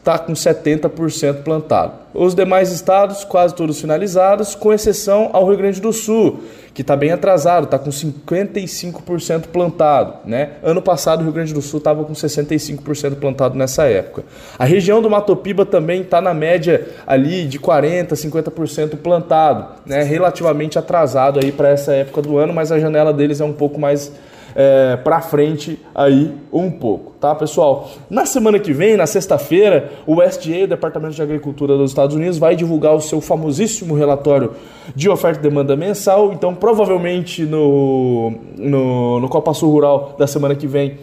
está 0.03 0.19
com 0.19 0.33
70% 0.33 1.43
plantado. 1.43 1.93
Os 2.13 2.35
demais 2.35 2.73
estados, 2.73 3.23
quase 3.23 3.55
todos 3.55 3.79
finalizados, 3.79 4.53
com 4.53 4.73
exceção 4.73 5.29
ao 5.31 5.47
Rio 5.47 5.57
Grande 5.57 5.79
do 5.79 5.93
Sul, 5.93 6.41
que 6.73 6.81
está 6.81 6.93
bem 6.93 7.11
atrasado, 7.11 7.63
está 7.63 7.79
com 7.79 7.89
55% 7.89 9.47
plantado. 9.47 10.15
Né? 10.25 10.51
Ano 10.61 10.81
passado 10.81 11.21
o 11.21 11.23
Rio 11.23 11.31
Grande 11.31 11.53
do 11.53 11.61
Sul 11.61 11.77
estava 11.77 12.03
com 12.03 12.11
65% 12.11 13.15
plantado 13.15 13.57
nessa 13.57 13.85
época. 13.85 14.25
A 14.59 14.65
região 14.65 15.01
do 15.01 15.09
Mato 15.09 15.37
Piba 15.37 15.65
também 15.65 16.01
está 16.01 16.19
na 16.19 16.33
média 16.33 16.85
ali 17.07 17.45
de 17.45 17.57
40%, 17.57 18.09
50% 18.09 18.97
plantado, 18.97 19.67
né? 19.85 20.03
relativamente 20.03 20.77
atrasado 20.77 21.39
aí 21.41 21.51
para 21.51 21.69
essa 21.69 21.93
época 21.93 22.21
do 22.21 22.37
ano, 22.37 22.51
mas 22.51 22.73
a 22.73 22.77
janela 22.77 23.13
deles 23.13 23.39
é 23.39 23.45
um 23.45 23.53
pouco 23.53 23.79
mais 23.79 24.11
é, 24.55 24.95
para 24.97 25.21
frente 25.21 25.79
aí 25.93 26.31
um 26.51 26.69
pouco, 26.69 27.13
tá, 27.19 27.33
pessoal? 27.33 27.89
Na 28.09 28.25
semana 28.25 28.59
que 28.59 28.73
vem, 28.73 28.95
na 28.95 29.07
sexta-feira, 29.07 29.91
o 30.05 30.21
USDA, 30.21 30.63
o 30.63 30.67
Departamento 30.67 31.15
de 31.15 31.21
Agricultura 31.21 31.77
dos 31.77 31.91
Estados 31.91 32.15
Unidos, 32.15 32.37
vai 32.37 32.55
divulgar 32.55 32.95
o 32.95 33.01
seu 33.01 33.21
famosíssimo 33.21 33.95
relatório 33.95 34.51
de 34.95 35.09
oferta 35.09 35.39
e 35.39 35.43
demanda 35.43 35.75
mensal. 35.75 36.33
Então, 36.33 36.53
provavelmente 36.53 37.43
no, 37.43 38.33
no, 38.57 39.19
no 39.19 39.29
Copa 39.29 39.53
Sul 39.53 39.71
Rural 39.71 40.15
da 40.17 40.27
semana 40.27 40.55
que 40.55 40.67
vem 40.67 40.97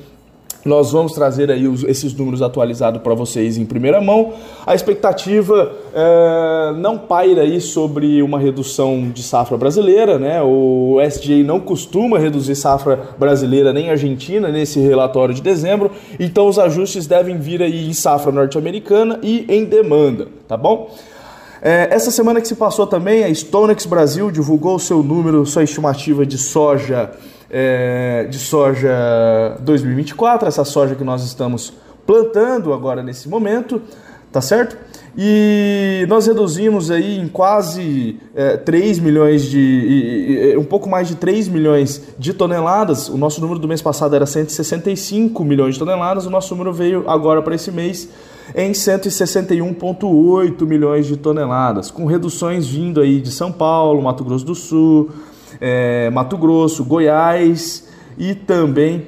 nós 0.65 0.93
vamos 0.93 1.13
trazer 1.13 1.51
aí 1.51 1.67
os, 1.67 1.83
esses 1.85 2.15
números 2.15 2.43
atualizados 2.43 3.01
para 3.03 3.15
vocês 3.15 3.57
em 3.57 3.65
primeira 3.65 4.01
mão. 4.01 4.33
A 4.67 4.75
expectativa 4.75 5.73
é, 5.95 6.73
não 6.77 6.99
paira 6.99 7.43
aí 7.43 7.61
sobre 7.61 8.23
uma 8.23 8.39
redução 8.39 9.11
de 9.11 9.23
safra 9.23 9.57
brasileira, 9.57 10.19
né? 10.19 10.43
O 10.43 10.99
SDA 11.01 11.43
não 11.45 11.61
costuma 11.61 12.19
reduzir 12.19 12.55
safra 12.55 12.99
brasileira 13.19 13.73
nem 13.73 13.91
argentina 13.91 14.49
nesse 14.49 14.81
relatório 14.81 15.35
de 15.35 15.43
dezembro, 15.43 15.91
então 16.19 16.47
os 16.47 16.59
ajustes 16.59 17.07
devem 17.07 17.39
vir 17.39 17.63
aí 17.63 17.89
em 17.89 17.93
safra 17.93 18.31
norte-americana 18.31 19.19
e 19.23 19.47
em 19.49 19.65
demanda, 19.65 20.29
tá 20.47 20.57
bom? 20.57 20.91
É, 21.63 21.89
essa 21.91 22.11
semana 22.11 22.41
que 22.41 22.49
se 22.49 22.55
passou 22.55 22.87
também, 22.87 23.23
a 23.23 23.35
Stonex 23.35 23.85
Brasil 23.85 24.31
divulgou 24.31 24.79
seu 24.79 25.03
número, 25.03 25.45
sua 25.45 25.63
estimativa 25.63 26.25
de 26.25 26.39
soja 26.39 27.11
é, 27.51 28.27
de 28.31 28.39
soja 28.39 29.57
2024, 29.61 30.49
essa 30.49 30.65
soja 30.65 30.95
que 30.95 31.05
nós 31.05 31.25
estamos 31.25 31.73
plantando 32.07 32.73
agora 32.73 33.03
nesse 33.03 33.29
momento, 33.29 33.83
tá 34.33 34.41
certo? 34.41 34.77
E 35.19 36.07
nós 36.09 36.27
reduzimos 36.27 36.91
aí 36.91 37.19
em 37.19 37.27
quase 37.27 38.21
é, 38.35 38.57
3 38.57 39.01
milhões 39.01 39.43
de. 39.43 40.55
Um 40.57 40.65
pouco 40.65 40.89
mais 40.89 41.09
de 41.09 41.17
3 41.17 41.49
milhões 41.49 42.01
de 42.17 42.33
toneladas. 42.33 43.09
O 43.09 43.19
nosso 43.19 43.41
número 43.41 43.59
do 43.59 43.67
mês 43.67 43.83
passado 43.83 44.15
era 44.15 44.25
165 44.25 45.45
milhões 45.45 45.75
de 45.75 45.81
toneladas, 45.81 46.27
o 46.27 46.31
nosso 46.31 46.55
número 46.55 46.73
veio 46.73 47.11
agora 47.11 47.43
para 47.43 47.57
esse 47.57 47.73
mês 47.73 48.09
em 48.55 48.73
161,8 48.73 50.67
milhões 50.67 51.07
de 51.07 51.17
toneladas, 51.17 51.91
com 51.91 52.05
reduções 52.05 52.67
vindo 52.67 53.01
aí 53.01 53.21
de 53.21 53.31
São 53.31 53.53
Paulo, 53.53 54.03
Mato 54.03 54.25
Grosso 54.25 54.45
do 54.45 54.55
Sul, 54.55 55.11
é, 55.61 56.09
Mato 56.11 56.37
Grosso, 56.39 56.85
Goiás 56.85 57.89
e 58.17 58.35
também 58.35 59.07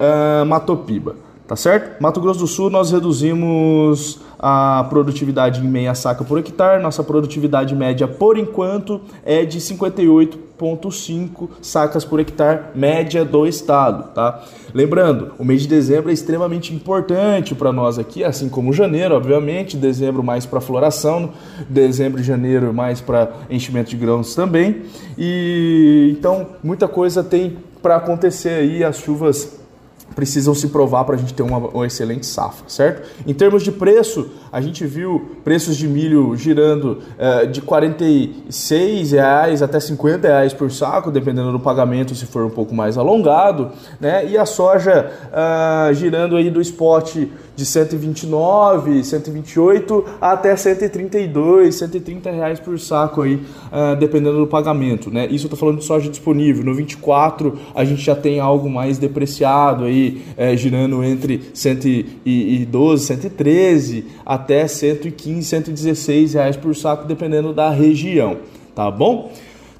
uh, 0.00 0.44
Matopiba, 0.46 1.16
tá 1.46 1.56
certo? 1.56 2.00
Mato 2.02 2.20
Grosso 2.20 2.40
do 2.40 2.46
Sul 2.46 2.70
nós 2.70 2.90
reduzimos 2.90 4.20
a 4.48 4.84
produtividade 4.84 5.60
em 5.60 5.68
meia 5.68 5.92
saca 5.92 6.22
por 6.22 6.38
hectare, 6.38 6.80
nossa 6.80 7.02
produtividade 7.02 7.74
média 7.74 8.06
por 8.06 8.38
enquanto 8.38 9.00
é 9.24 9.44
de 9.44 9.58
58,5 9.58 11.48
sacas 11.60 12.04
por 12.04 12.20
hectare, 12.20 12.66
média 12.72 13.24
do 13.24 13.44
estado, 13.44 14.14
tá? 14.14 14.44
Lembrando, 14.72 15.32
o 15.36 15.44
mês 15.44 15.62
de 15.62 15.68
dezembro 15.68 16.10
é 16.10 16.12
extremamente 16.12 16.72
importante 16.72 17.56
para 17.56 17.72
nós 17.72 17.98
aqui, 17.98 18.22
assim 18.22 18.48
como 18.48 18.72
janeiro, 18.72 19.16
obviamente, 19.16 19.76
dezembro 19.76 20.22
mais 20.22 20.46
para 20.46 20.60
floração, 20.60 21.30
dezembro 21.68 22.20
e 22.20 22.22
janeiro 22.22 22.72
mais 22.72 23.00
para 23.00 23.28
enchimento 23.50 23.90
de 23.90 23.96
grãos 23.96 24.36
também. 24.36 24.82
E 25.18 26.14
então 26.16 26.50
muita 26.62 26.86
coisa 26.86 27.24
tem 27.24 27.56
para 27.82 27.96
acontecer 27.96 28.50
aí, 28.50 28.84
as 28.84 28.98
chuvas 28.98 29.65
precisam 30.14 30.54
se 30.54 30.68
provar 30.68 31.04
para 31.04 31.14
a 31.14 31.18
gente 31.18 31.34
ter 31.34 31.42
uma, 31.42 31.58
uma, 31.58 31.86
excelente 31.86 32.24
safra, 32.24 32.64
certo? 32.68 33.08
Em 33.26 33.34
termos 33.34 33.62
de 33.62 33.72
preço, 33.72 34.30
a 34.50 34.60
gente 34.60 34.86
viu 34.86 35.32
preços 35.44 35.76
de 35.76 35.86
milho 35.86 36.34
girando 36.36 36.98
uh, 37.18 37.46
de 37.46 37.60
46 37.60 39.12
reais 39.12 39.62
até 39.62 39.78
50 39.78 40.26
reais 40.26 40.54
por 40.54 40.70
saco, 40.70 41.10
dependendo 41.10 41.52
do 41.52 41.60
pagamento, 41.60 42.14
se 42.14 42.26
for 42.26 42.44
um 42.44 42.50
pouco 42.50 42.74
mais 42.74 42.96
alongado, 42.96 43.70
né? 44.00 44.26
E 44.26 44.38
a 44.38 44.46
soja 44.46 45.10
uh, 45.26 45.92
girando 45.92 46.36
aí 46.36 46.50
do 46.50 46.60
spot 46.60 47.26
de 47.56 47.64
129, 47.64 49.02
128 49.02 50.04
até 50.20 50.54
132, 50.54 51.74
130 51.74 52.30
reais 52.30 52.60
por 52.60 52.78
saco 52.78 53.22
aí, 53.22 53.34
uh, 53.36 53.96
dependendo 53.98 54.38
do 54.38 54.46
pagamento, 54.46 55.10
né? 55.10 55.26
Isso 55.26 55.46
eu 55.46 55.50
tô 55.50 55.56
falando 55.56 55.78
de 55.78 55.84
soja 55.84 56.10
disponível. 56.10 56.64
No 56.64 56.74
24 56.74 57.58
a 57.74 57.84
gente 57.84 58.02
já 58.02 58.14
tem 58.14 58.40
algo 58.40 58.68
mais 58.68 58.98
depreciado 58.98 59.84
aí, 59.84 59.95
é, 60.36 60.56
girando 60.56 61.02
entre 61.04 61.40
112, 61.52 63.04
113 63.04 64.04
até 64.24 64.66
115, 64.66 65.42
116 65.42 66.34
reais 66.34 66.56
por 66.56 66.74
saco, 66.74 67.06
dependendo 67.06 67.52
da 67.52 67.70
região, 67.70 68.38
tá 68.74 68.90
bom? 68.90 69.32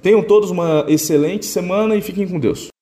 Tenham 0.02 0.22
todos 0.22 0.50
uma 0.50 0.84
excelente 0.88 1.46
semana 1.46 1.96
e 1.96 2.00
fiquem 2.00 2.28
com 2.28 2.38
Deus. 2.38 2.75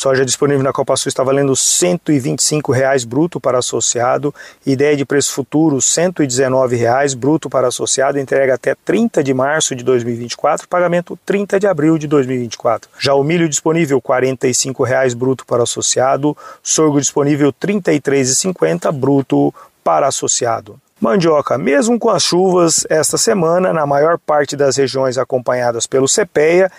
Soja 0.00 0.24
disponível 0.24 0.62
na 0.62 0.72
Copa 0.72 0.96
Sul 0.96 1.10
está 1.10 1.22
valendo 1.22 1.54
125 1.54 2.72
reais 2.72 3.04
bruto 3.04 3.38
para 3.38 3.58
associado. 3.58 4.34
Ideia 4.64 4.96
de 4.96 5.04
preço 5.04 5.34
futuro 5.34 5.78
119 5.78 6.74
reais 6.74 7.12
bruto 7.12 7.50
para 7.50 7.68
associado. 7.68 8.18
Entrega 8.18 8.54
até 8.54 8.74
30 8.74 9.22
de 9.22 9.34
março 9.34 9.76
de 9.76 9.84
2024. 9.84 10.66
Pagamento 10.66 11.18
30 11.26 11.60
de 11.60 11.66
abril 11.66 11.98
de 11.98 12.06
2024. 12.06 12.88
Já 12.98 13.12
o 13.12 13.22
milho 13.22 13.46
disponível 13.46 14.00
45 14.00 14.82
reais 14.84 15.12
bruto 15.12 15.44
para 15.44 15.64
associado. 15.64 16.34
Sorgo 16.62 16.98
disponível 16.98 17.48
R$ 17.48 17.68
33,50 17.68 18.90
bruto 18.92 19.52
para 19.84 20.06
associado. 20.06 20.80
Mandioca, 21.00 21.56
mesmo 21.56 21.98
com 21.98 22.10
as 22.10 22.22
chuvas 22.22 22.86
esta 22.90 23.16
semana, 23.16 23.72
na 23.72 23.86
maior 23.86 24.18
parte 24.18 24.54
das 24.54 24.76
regiões 24.76 25.16
acompanhadas 25.16 25.86
pelo 25.86 26.06
CPEA, 26.06 26.70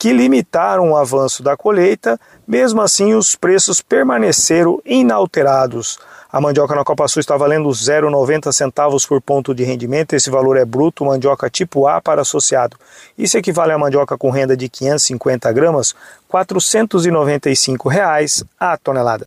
que 0.00 0.14
limitaram 0.14 0.92
o 0.92 0.96
avanço 0.96 1.42
da 1.42 1.58
colheita, 1.58 2.18
mesmo 2.48 2.80
assim 2.80 3.12
os 3.12 3.36
preços 3.36 3.82
permaneceram 3.82 4.80
inalterados. 4.82 5.98
A 6.32 6.40
mandioca 6.40 6.74
na 6.74 6.82
Copa 6.82 7.06
Sul 7.06 7.20
está 7.20 7.36
valendo 7.36 7.68
0,90 7.68 8.50
centavos 8.50 9.04
por 9.04 9.20
ponto 9.20 9.54
de 9.54 9.62
rendimento, 9.62 10.14
esse 10.14 10.30
valor 10.30 10.56
é 10.56 10.64
bruto, 10.64 11.04
mandioca 11.04 11.50
tipo 11.50 11.86
A 11.86 12.00
para 12.00 12.22
associado. 12.22 12.78
Isso 13.18 13.36
equivale 13.36 13.72
a 13.72 13.78
mandioca 13.78 14.16
com 14.16 14.30
renda 14.30 14.56
de 14.56 14.70
550 14.70 15.52
gramas, 15.52 15.94
495 16.28 17.86
reais 17.86 18.42
a 18.58 18.78
tonelada. 18.78 19.26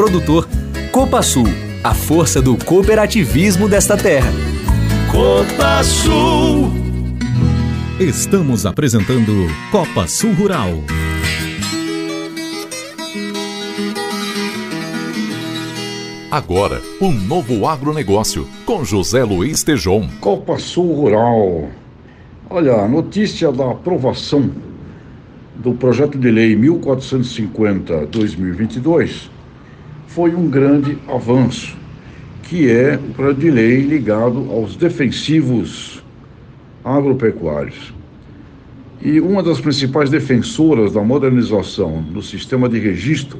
produtor. 0.01 0.49
Copa 0.91 1.21
Sul, 1.21 1.45
a 1.83 1.93
força 1.93 2.41
do 2.41 2.57
cooperativismo 2.57 3.69
desta 3.69 3.95
terra. 3.95 4.31
Copa 5.11 5.83
Sul. 5.83 6.71
Estamos 7.99 8.65
apresentando 8.65 9.31
Copa 9.71 10.07
Sul 10.07 10.33
Rural. 10.33 10.69
Agora, 16.31 16.81
o 16.99 17.05
um 17.05 17.11
novo 17.11 17.67
agronegócio, 17.67 18.47
com 18.65 18.83
José 18.83 19.23
Luiz 19.23 19.63
Tejon. 19.63 20.09
Copa 20.19 20.57
Sul 20.57 20.95
Rural. 20.95 21.69
Olha, 22.49 22.77
a 22.77 22.87
notícia 22.87 23.51
da 23.51 23.69
aprovação 23.69 24.49
do 25.57 25.73
projeto 25.73 26.17
de 26.17 26.31
lei 26.31 26.55
1450-2022 26.55 29.29
foi 30.13 30.35
um 30.35 30.49
grande 30.49 30.97
avanço, 31.07 31.77
que 32.43 32.69
é 32.69 32.95
o 32.95 33.13
projeto 33.13 33.39
de 33.39 33.49
lei 33.49 33.81
ligado 33.81 34.51
aos 34.51 34.75
defensivos 34.75 36.03
agropecuários. 36.83 37.93
E 39.01 39.21
uma 39.21 39.41
das 39.41 39.61
principais 39.61 40.09
defensoras 40.09 40.91
da 40.91 41.01
modernização 41.01 42.01
do 42.01 42.21
sistema 42.21 42.67
de 42.67 42.77
registro 42.77 43.39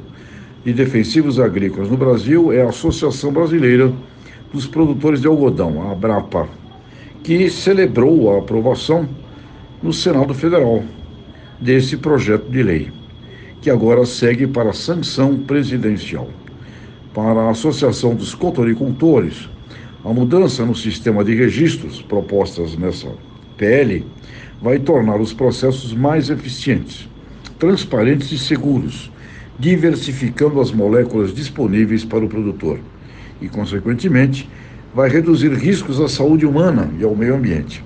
de 0.64 0.72
defensivos 0.72 1.42
agrícolas 1.42 1.90
no 1.90 1.98
Brasil 1.98 2.54
é 2.54 2.62
a 2.62 2.70
Associação 2.70 3.34
Brasileira 3.34 3.92
dos 4.54 4.66
Produtores 4.66 5.20
de 5.20 5.28
Algodão, 5.28 5.90
a 5.90 5.92
ABRAPA, 5.92 6.48
que 7.22 7.50
celebrou 7.50 8.34
a 8.34 8.40
aprovação 8.40 9.10
no 9.84 9.92
Senado 9.92 10.34
Federal 10.34 10.84
desse 11.60 11.98
projeto 11.98 12.50
de 12.50 12.64
lei, 12.64 12.90
que 13.62 13.70
agora 13.70 14.06
segue 14.06 14.48
para 14.48 14.72
sanção 14.72 15.38
presidencial 15.38 16.30
para 17.14 17.42
a 17.42 17.50
Associação 17.50 18.16
dos 18.16 18.34
Contoricultores, 18.34 19.50
a 20.04 20.14
mudança 20.14 20.66
no 20.66 20.76
sistema 20.76 21.24
de 21.24 21.36
registros 21.36 22.02
propostas 22.02 22.78
nessa 22.78 23.10
PL 23.58 24.06
vai 24.62 24.80
tornar 24.80 25.20
os 25.20 25.34
processos 25.34 25.94
mais 25.94 26.30
eficientes, 26.30 27.10
transparentes 27.60 28.32
e 28.32 28.38
seguros, 28.38 29.12
diversificando 29.60 30.60
as 30.60 30.72
moléculas 30.72 31.34
disponíveis 31.34 32.04
para 32.04 32.26
o 32.26 32.30
produtor 32.30 32.80
e, 33.42 33.48
consequentemente, 33.48 34.50
vai 34.94 35.10
reduzir 35.10 35.54
riscos 35.54 36.00
à 36.00 36.08
saúde 36.08 36.46
humana 36.46 36.90
e 37.00 37.04
ao 37.04 37.16
meio 37.16 37.36
ambiente. 37.36 37.84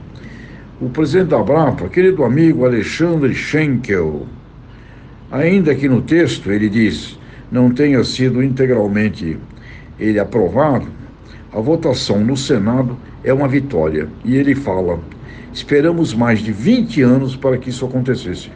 O 0.80 0.90
presidente 0.90 1.30
da 1.30 1.42
Brapa, 1.42 1.88
querido 1.88 2.24
amigo 2.24 2.66
Alexandre 2.66 3.34
Schenkel, 3.34 4.26
ainda 5.32 5.74
que 5.74 5.88
no 5.88 6.02
texto 6.02 6.52
ele 6.52 6.70
diz 6.70 7.18
não 7.56 7.72
tenha 7.72 8.04
sido 8.04 8.44
integralmente 8.44 9.38
ele 9.98 10.20
aprovado, 10.20 10.88
a 11.54 11.60
votação 11.62 12.20
no 12.20 12.36
Senado 12.36 12.98
é 13.24 13.34
uma 13.34 13.48
vitória. 13.48 14.10
E 14.26 14.36
ele 14.36 14.54
fala: 14.54 15.00
esperamos 15.54 16.13
mais 16.13 16.39
de 16.39 16.52
20 16.52 17.02
anos 17.02 17.34
para 17.34 17.58
que 17.58 17.70
isso 17.70 17.86
acontecesse. 17.86 18.52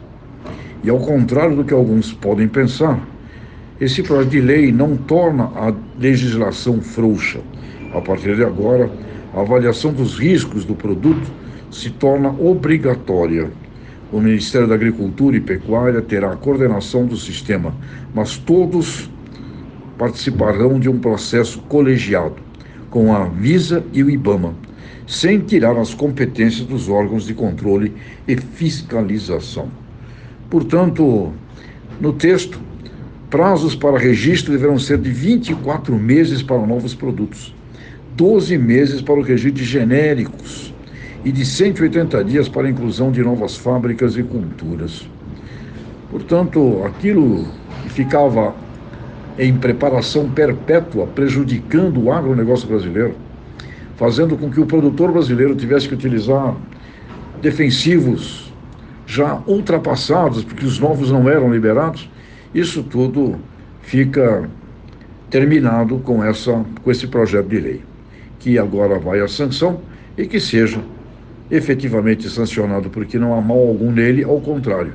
E 0.84 0.90
ao 0.90 0.98
contrário 0.98 1.56
do 1.56 1.64
que 1.64 1.72
alguns 1.72 2.12
podem 2.12 2.46
pensar, 2.46 3.00
esse 3.80 4.02
projeto 4.02 4.32
de 4.32 4.40
lei 4.42 4.70
não 4.70 4.98
torna 4.98 5.44
a 5.44 5.72
legislação 5.98 6.82
frouxa. 6.82 7.40
A 7.94 8.02
partir 8.02 8.36
de 8.36 8.44
agora, 8.44 8.90
a 9.34 9.40
avaliação 9.40 9.94
dos 9.94 10.18
riscos 10.18 10.66
do 10.66 10.74
produto 10.74 11.26
se 11.70 11.88
torna 11.88 12.28
obrigatória 12.28 13.50
o 14.12 14.20
Ministério 14.20 14.66
da 14.66 14.74
Agricultura 14.74 15.36
e 15.36 15.40
Pecuária 15.40 16.02
terá 16.02 16.32
a 16.32 16.36
coordenação 16.36 17.06
do 17.06 17.16
sistema, 17.16 17.74
mas 18.14 18.36
todos 18.36 19.10
participarão 19.96 20.80
de 20.80 20.88
um 20.88 20.98
processo 20.98 21.60
colegiado 21.62 22.36
com 22.88 23.14
a 23.14 23.24
Visa 23.26 23.84
e 23.92 24.02
o 24.02 24.10
IBAMA, 24.10 24.54
sem 25.06 25.38
tirar 25.38 25.76
as 25.76 25.94
competências 25.94 26.66
dos 26.66 26.88
órgãos 26.88 27.24
de 27.26 27.34
controle 27.34 27.92
e 28.26 28.36
fiscalização. 28.36 29.68
Portanto, 30.48 31.32
no 32.00 32.12
texto, 32.12 32.60
prazos 33.28 33.76
para 33.76 33.98
registro 33.98 34.52
deverão 34.52 34.78
ser 34.78 34.98
de 34.98 35.10
24 35.10 35.94
meses 35.96 36.42
para 36.42 36.66
novos 36.66 36.94
produtos, 36.94 37.54
12 38.16 38.58
meses 38.58 39.00
para 39.00 39.14
o 39.14 39.22
registro 39.22 39.52
de 39.52 39.64
genéricos 39.64 40.69
e 41.24 41.30
de 41.30 41.44
180 41.44 42.24
dias 42.24 42.48
para 42.48 42.66
a 42.66 42.70
inclusão 42.70 43.10
de 43.10 43.22
novas 43.22 43.56
fábricas 43.56 44.16
e 44.16 44.22
culturas. 44.22 45.08
Portanto, 46.10 46.82
aquilo 46.84 47.46
que 47.82 47.90
ficava 47.90 48.54
em 49.38 49.56
preparação 49.56 50.28
perpétua, 50.30 51.06
prejudicando 51.06 52.02
o 52.02 52.12
agronegócio 52.12 52.66
brasileiro, 52.66 53.14
fazendo 53.96 54.36
com 54.36 54.50
que 54.50 54.60
o 54.60 54.66
produtor 54.66 55.12
brasileiro 55.12 55.54
tivesse 55.54 55.88
que 55.88 55.94
utilizar 55.94 56.56
defensivos 57.40 58.52
já 59.06 59.42
ultrapassados, 59.46 60.44
porque 60.44 60.64
os 60.64 60.78
novos 60.78 61.10
não 61.10 61.28
eram 61.28 61.52
liberados, 61.52 62.08
isso 62.54 62.82
tudo 62.82 63.36
fica 63.82 64.48
terminado 65.28 65.98
com, 65.98 66.22
essa, 66.24 66.64
com 66.82 66.90
esse 66.90 67.06
projeto 67.06 67.48
de 67.48 67.60
lei, 67.60 67.82
que 68.38 68.58
agora 68.58 68.98
vai 68.98 69.20
à 69.20 69.28
sanção 69.28 69.80
e 70.16 70.26
que 70.26 70.40
seja 70.40 70.80
efetivamente 71.50 72.28
sancionado, 72.28 72.90
porque 72.90 73.18
não 73.18 73.34
há 73.34 73.40
mal 73.40 73.58
algum 73.58 73.90
nele, 73.90 74.22
ao 74.22 74.40
contrário. 74.40 74.92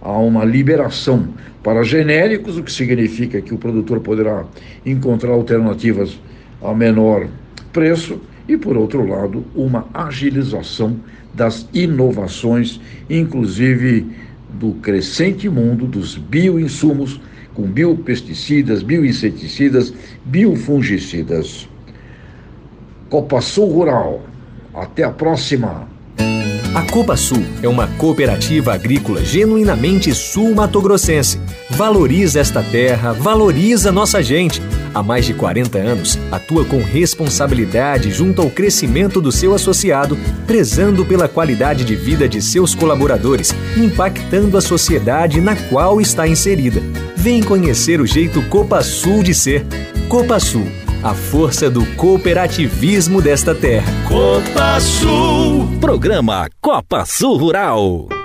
Há 0.00 0.18
uma 0.18 0.44
liberação 0.44 1.28
para 1.62 1.84
genéricos, 1.84 2.58
o 2.58 2.62
que 2.62 2.72
significa 2.72 3.40
que 3.40 3.54
o 3.54 3.58
produtor 3.58 4.00
poderá 4.00 4.44
encontrar 4.84 5.30
alternativas 5.30 6.18
a 6.62 6.74
menor 6.74 7.28
preço, 7.72 8.20
e, 8.48 8.56
por 8.56 8.76
outro 8.76 9.06
lado, 9.06 9.44
uma 9.54 9.86
agilização 9.94 10.96
das 11.32 11.68
inovações, 11.72 12.80
inclusive 13.08 14.06
do 14.50 14.72
crescente 14.74 15.48
mundo 15.48 15.86
dos 15.86 16.16
bioinsumos, 16.18 17.20
com 17.54 17.62
biopesticidas, 17.62 18.82
bioinseticidas, 18.82 19.94
biofungicidas. 20.24 21.68
Copa 23.08 23.40
Sul 23.40 23.70
Rural. 23.70 24.22
Até 24.74 25.04
a 25.04 25.10
próxima! 25.10 25.91
A 26.74 26.80
Copa 26.80 27.18
Sul 27.18 27.44
é 27.62 27.68
uma 27.68 27.86
cooperativa 27.86 28.72
agrícola 28.72 29.22
genuinamente 29.22 30.14
sul-matogrossense. 30.14 31.38
Valoriza 31.68 32.40
esta 32.40 32.62
terra, 32.62 33.12
valoriza 33.12 33.92
nossa 33.92 34.22
gente. 34.22 34.62
Há 34.94 35.02
mais 35.02 35.26
de 35.26 35.34
40 35.34 35.76
anos, 35.76 36.18
atua 36.30 36.64
com 36.64 36.82
responsabilidade 36.82 38.10
junto 38.10 38.40
ao 38.40 38.48
crescimento 38.48 39.20
do 39.20 39.30
seu 39.30 39.54
associado, 39.54 40.18
prezando 40.46 41.04
pela 41.04 41.28
qualidade 41.28 41.84
de 41.84 41.94
vida 41.94 42.26
de 42.26 42.40
seus 42.40 42.74
colaboradores, 42.74 43.54
impactando 43.76 44.56
a 44.56 44.62
sociedade 44.62 45.42
na 45.42 45.54
qual 45.54 46.00
está 46.00 46.26
inserida. 46.26 46.80
Vem 47.14 47.42
conhecer 47.42 48.00
o 48.00 48.06
jeito 48.06 48.40
Copa 48.48 48.82
Sul 48.82 49.22
de 49.22 49.34
ser. 49.34 49.66
Copa 50.08 50.40
Sul 50.40 50.66
a 51.02 51.14
força 51.14 51.68
do 51.68 51.84
cooperativismo 51.96 53.20
desta 53.20 53.54
terra. 53.54 53.90
Copa 54.08 54.80
Sul. 54.80 55.78
Programa 55.80 56.48
Copa 56.60 57.04
Sul 57.04 57.36
Rural. 57.36 58.21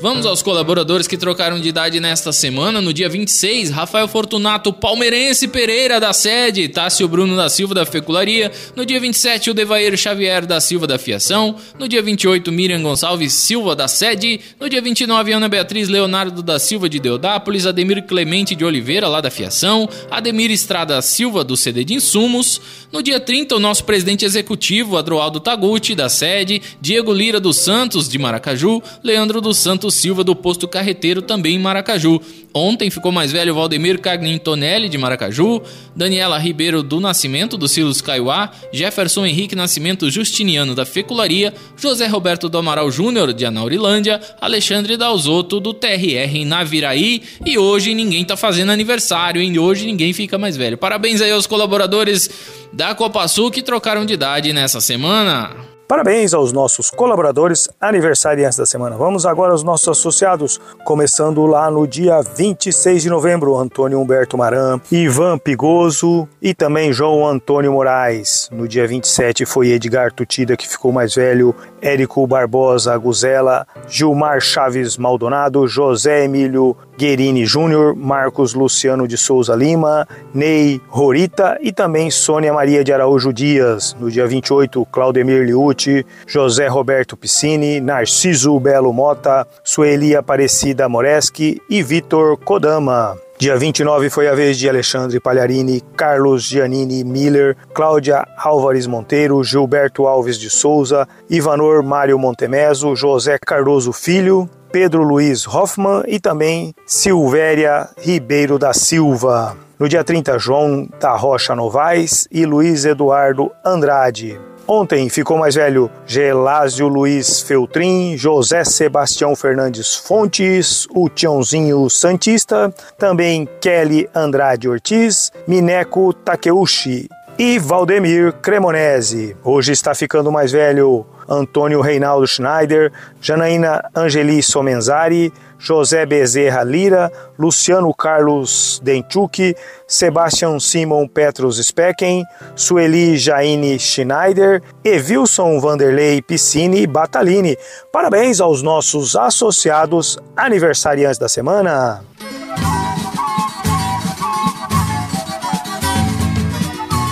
Vamos 0.00 0.24
aos 0.26 0.42
colaboradores 0.42 1.08
que 1.08 1.16
trocaram 1.16 1.58
de 1.58 1.68
idade 1.70 1.98
nesta 1.98 2.32
semana. 2.32 2.80
No 2.80 2.92
dia 2.92 3.08
26, 3.08 3.70
Rafael 3.70 4.06
Fortunato 4.06 4.72
Palmeirense 4.72 5.48
Pereira 5.48 5.98
da 5.98 6.12
sede, 6.12 6.68
Tássio 6.68 7.08
Bruno 7.08 7.34
da 7.34 7.48
Silva 7.48 7.74
da 7.74 7.84
Fecularia. 7.84 8.52
No 8.76 8.86
dia 8.86 9.00
27, 9.00 9.50
o 9.50 9.54
Devair 9.54 9.96
Xavier 9.96 10.46
da 10.46 10.60
Silva 10.60 10.86
da 10.86 11.00
Fiação. 11.00 11.56
No 11.80 11.88
dia 11.88 12.00
28, 12.00 12.52
Miriam 12.52 12.80
Gonçalves 12.80 13.32
Silva 13.32 13.74
da 13.74 13.88
sede. 13.88 14.38
No 14.60 14.68
dia 14.68 14.80
29, 14.80 15.32
Ana 15.32 15.48
Beatriz 15.48 15.88
Leonardo 15.88 16.44
da 16.44 16.60
Silva 16.60 16.88
de 16.88 17.00
Deodápolis, 17.00 17.66
Ademir 17.66 18.04
Clemente 18.04 18.54
de 18.54 18.64
Oliveira 18.64 19.08
lá 19.08 19.20
da 19.20 19.32
Fiação, 19.32 19.88
Ademir 20.08 20.52
Estrada 20.52 21.02
Silva 21.02 21.42
do 21.42 21.56
CD 21.56 21.82
de 21.82 21.94
Insumos. 21.94 22.60
No 22.92 23.02
dia 23.02 23.18
30, 23.18 23.56
o 23.56 23.60
nosso 23.60 23.82
presidente 23.82 24.24
executivo, 24.24 24.96
Adroaldo 24.96 25.40
Taguchi 25.40 25.96
da 25.96 26.08
sede, 26.08 26.62
Diego 26.80 27.12
Lira 27.12 27.40
dos 27.40 27.56
Santos 27.56 28.08
de 28.08 28.16
Maracaju, 28.16 28.80
Leandro 29.02 29.40
dos 29.40 29.56
Santos 29.56 29.87
Silva 29.90 30.24
do 30.24 30.34
Posto 30.34 30.66
Carreteiro, 30.68 31.22
também 31.22 31.56
em 31.56 31.58
Maracaju. 31.58 32.20
Ontem 32.54 32.90
ficou 32.90 33.12
mais 33.12 33.30
velho 33.30 33.54
Valdemir 33.54 34.00
Cagnintonelli, 34.00 34.88
de 34.88 34.96
Maracaju, 34.96 35.62
Daniela 35.94 36.38
Ribeiro 36.38 36.82
do 36.82 36.98
Nascimento, 37.00 37.56
do 37.56 37.68
Silos 37.68 38.00
Caiuá, 38.00 38.50
Jefferson 38.72 39.26
Henrique 39.26 39.54
Nascimento 39.54 40.10
Justiniano, 40.10 40.74
da 40.74 40.86
Fecularia, 40.86 41.52
José 41.76 42.06
Roberto 42.06 42.48
do 42.48 42.58
Amaral 42.58 42.90
Júnior, 42.90 43.32
de 43.32 43.44
Anaurilândia, 43.44 44.20
Alexandre 44.40 44.96
Dalzotto, 44.96 45.60
do 45.60 45.74
TRR 45.74 46.36
em 46.36 46.44
Naviraí, 46.44 47.22
e 47.44 47.58
hoje 47.58 47.94
ninguém 47.94 48.24
tá 48.24 48.36
fazendo 48.36 48.72
aniversário, 48.72 49.40
hein? 49.40 49.58
Hoje 49.58 49.86
ninguém 49.86 50.12
fica 50.12 50.38
mais 50.38 50.56
velho. 50.56 50.78
Parabéns 50.78 51.20
aí 51.20 51.30
aos 51.30 51.46
colaboradores 51.46 52.30
da 52.72 52.94
Copa 52.94 53.26
Sul 53.28 53.50
que 53.50 53.62
trocaram 53.62 54.04
de 54.04 54.14
idade 54.14 54.52
nessa 54.52 54.80
semana. 54.80 55.77
Parabéns 55.88 56.34
aos 56.34 56.52
nossos 56.52 56.90
colaboradores 56.90 57.66
aniversariantes 57.80 58.58
da 58.58 58.66
semana. 58.66 58.94
Vamos 58.94 59.24
agora 59.24 59.52
aos 59.52 59.62
nossos 59.62 59.88
associados, 59.88 60.60
começando 60.84 61.46
lá 61.46 61.70
no 61.70 61.86
dia 61.88 62.20
26 62.20 63.04
de 63.04 63.08
novembro, 63.08 63.56
Antônio 63.56 63.98
Humberto 63.98 64.36
Maran, 64.36 64.78
Ivan 64.92 65.38
Pigoso 65.38 66.28
e 66.42 66.52
também 66.52 66.92
João 66.92 67.26
Antônio 67.26 67.72
Moraes. 67.72 68.50
No 68.52 68.68
dia 68.68 68.86
27 68.86 69.46
foi 69.46 69.68
Edgar 69.68 70.12
Tutida, 70.12 70.58
que 70.58 70.68
ficou 70.68 70.92
mais 70.92 71.14
velho, 71.14 71.54
Érico 71.80 72.26
Barbosa 72.26 72.96
Guzela, 72.96 73.66
Gilmar 73.88 74.40
Chaves 74.40 74.96
Maldonado, 74.96 75.66
José 75.66 76.24
Emílio 76.24 76.76
Guerini 76.96 77.46
Júnior, 77.46 77.94
Marcos 77.94 78.54
Luciano 78.54 79.06
de 79.06 79.16
Souza 79.16 79.54
Lima, 79.54 80.06
Ney 80.34 80.80
Rorita 80.88 81.56
e 81.60 81.72
também 81.72 82.10
Sônia 82.10 82.52
Maria 82.52 82.82
de 82.82 82.92
Araújo 82.92 83.32
Dias. 83.32 83.96
No 84.00 84.10
dia 84.10 84.26
28, 84.26 84.84
Claudemir 84.86 85.44
Liucci, 85.44 86.04
José 86.26 86.66
Roberto 86.66 87.16
Piscini, 87.16 87.80
Narciso 87.80 88.58
Belo 88.58 88.92
Mota, 88.92 89.46
Sueli 89.62 90.16
Aparecida 90.16 90.88
Moreski 90.88 91.62
e 91.70 91.82
Vitor 91.82 92.36
Kodama. 92.36 93.16
Dia 93.38 93.56
29 93.56 94.10
foi 94.10 94.26
a 94.26 94.34
vez 94.34 94.58
de 94.58 94.68
Alexandre 94.68 95.20
Palharini, 95.20 95.80
Carlos 95.96 96.42
Giannini 96.42 97.04
Miller, 97.04 97.56
Cláudia 97.72 98.26
Álvares 98.36 98.84
Monteiro, 98.84 99.44
Gilberto 99.44 100.08
Alves 100.08 100.36
de 100.36 100.50
Souza, 100.50 101.06
Ivanor 101.30 101.84
Mário 101.84 102.18
Montemeso, 102.18 102.96
José 102.96 103.38
Cardoso 103.38 103.92
Filho, 103.92 104.50
Pedro 104.72 105.04
Luiz 105.04 105.46
Hoffman 105.46 106.02
e 106.08 106.18
também 106.18 106.74
Silvéria 106.84 107.88
Ribeiro 107.96 108.58
da 108.58 108.74
Silva. 108.74 109.56
No 109.78 109.88
dia 109.88 110.02
30, 110.02 110.36
João 110.36 110.88
da 110.98 111.14
Rocha 111.14 111.54
Novaes 111.54 112.26
e 112.32 112.44
Luiz 112.44 112.84
Eduardo 112.84 113.52
Andrade. 113.64 114.36
Ontem 114.70 115.08
ficou 115.08 115.38
mais 115.38 115.54
velho 115.54 115.90
Gelásio 116.06 116.88
Luiz 116.88 117.40
Feltrin, 117.40 118.18
José 118.18 118.64
Sebastião 118.64 119.34
Fernandes 119.34 119.96
Fontes, 119.96 120.86
o 120.94 121.08
Tiãozinho 121.08 121.88
Santista, 121.88 122.70
também 122.98 123.48
Kelly 123.62 124.10
Andrade 124.14 124.68
Ortiz, 124.68 125.32
Mineco 125.46 126.12
Takeuchi 126.12 127.08
e 127.38 127.58
Valdemir 127.58 128.34
Cremonese. 128.42 129.34
Hoje 129.42 129.72
está 129.72 129.94
ficando 129.94 130.30
mais 130.30 130.52
velho 130.52 131.06
Antônio 131.26 131.80
Reinaldo 131.80 132.26
Schneider, 132.26 132.92
Janaína 133.22 133.82
Angeli 133.94 134.42
Somenzari, 134.42 135.32
José 135.58 136.06
Bezerra 136.06 136.62
Lira, 136.64 137.10
Luciano 137.38 137.92
Carlos 137.92 138.80
Denchuk, 138.82 139.54
Sebastian 139.86 140.58
Simon 140.60 141.08
Petros 141.08 141.58
Specken, 141.58 142.24
Sueli 142.54 143.16
Jaine 143.16 143.78
Schneider 143.78 144.62
e 144.84 144.92
Wilson 144.98 145.60
Vanderlei 145.60 146.22
Piscine 146.22 146.86
Batalini. 146.86 147.56
Parabéns 147.92 148.40
aos 148.40 148.62
nossos 148.62 149.16
associados 149.16 150.18
aniversariantes 150.36 151.18
da 151.18 151.28
semana. 151.28 152.02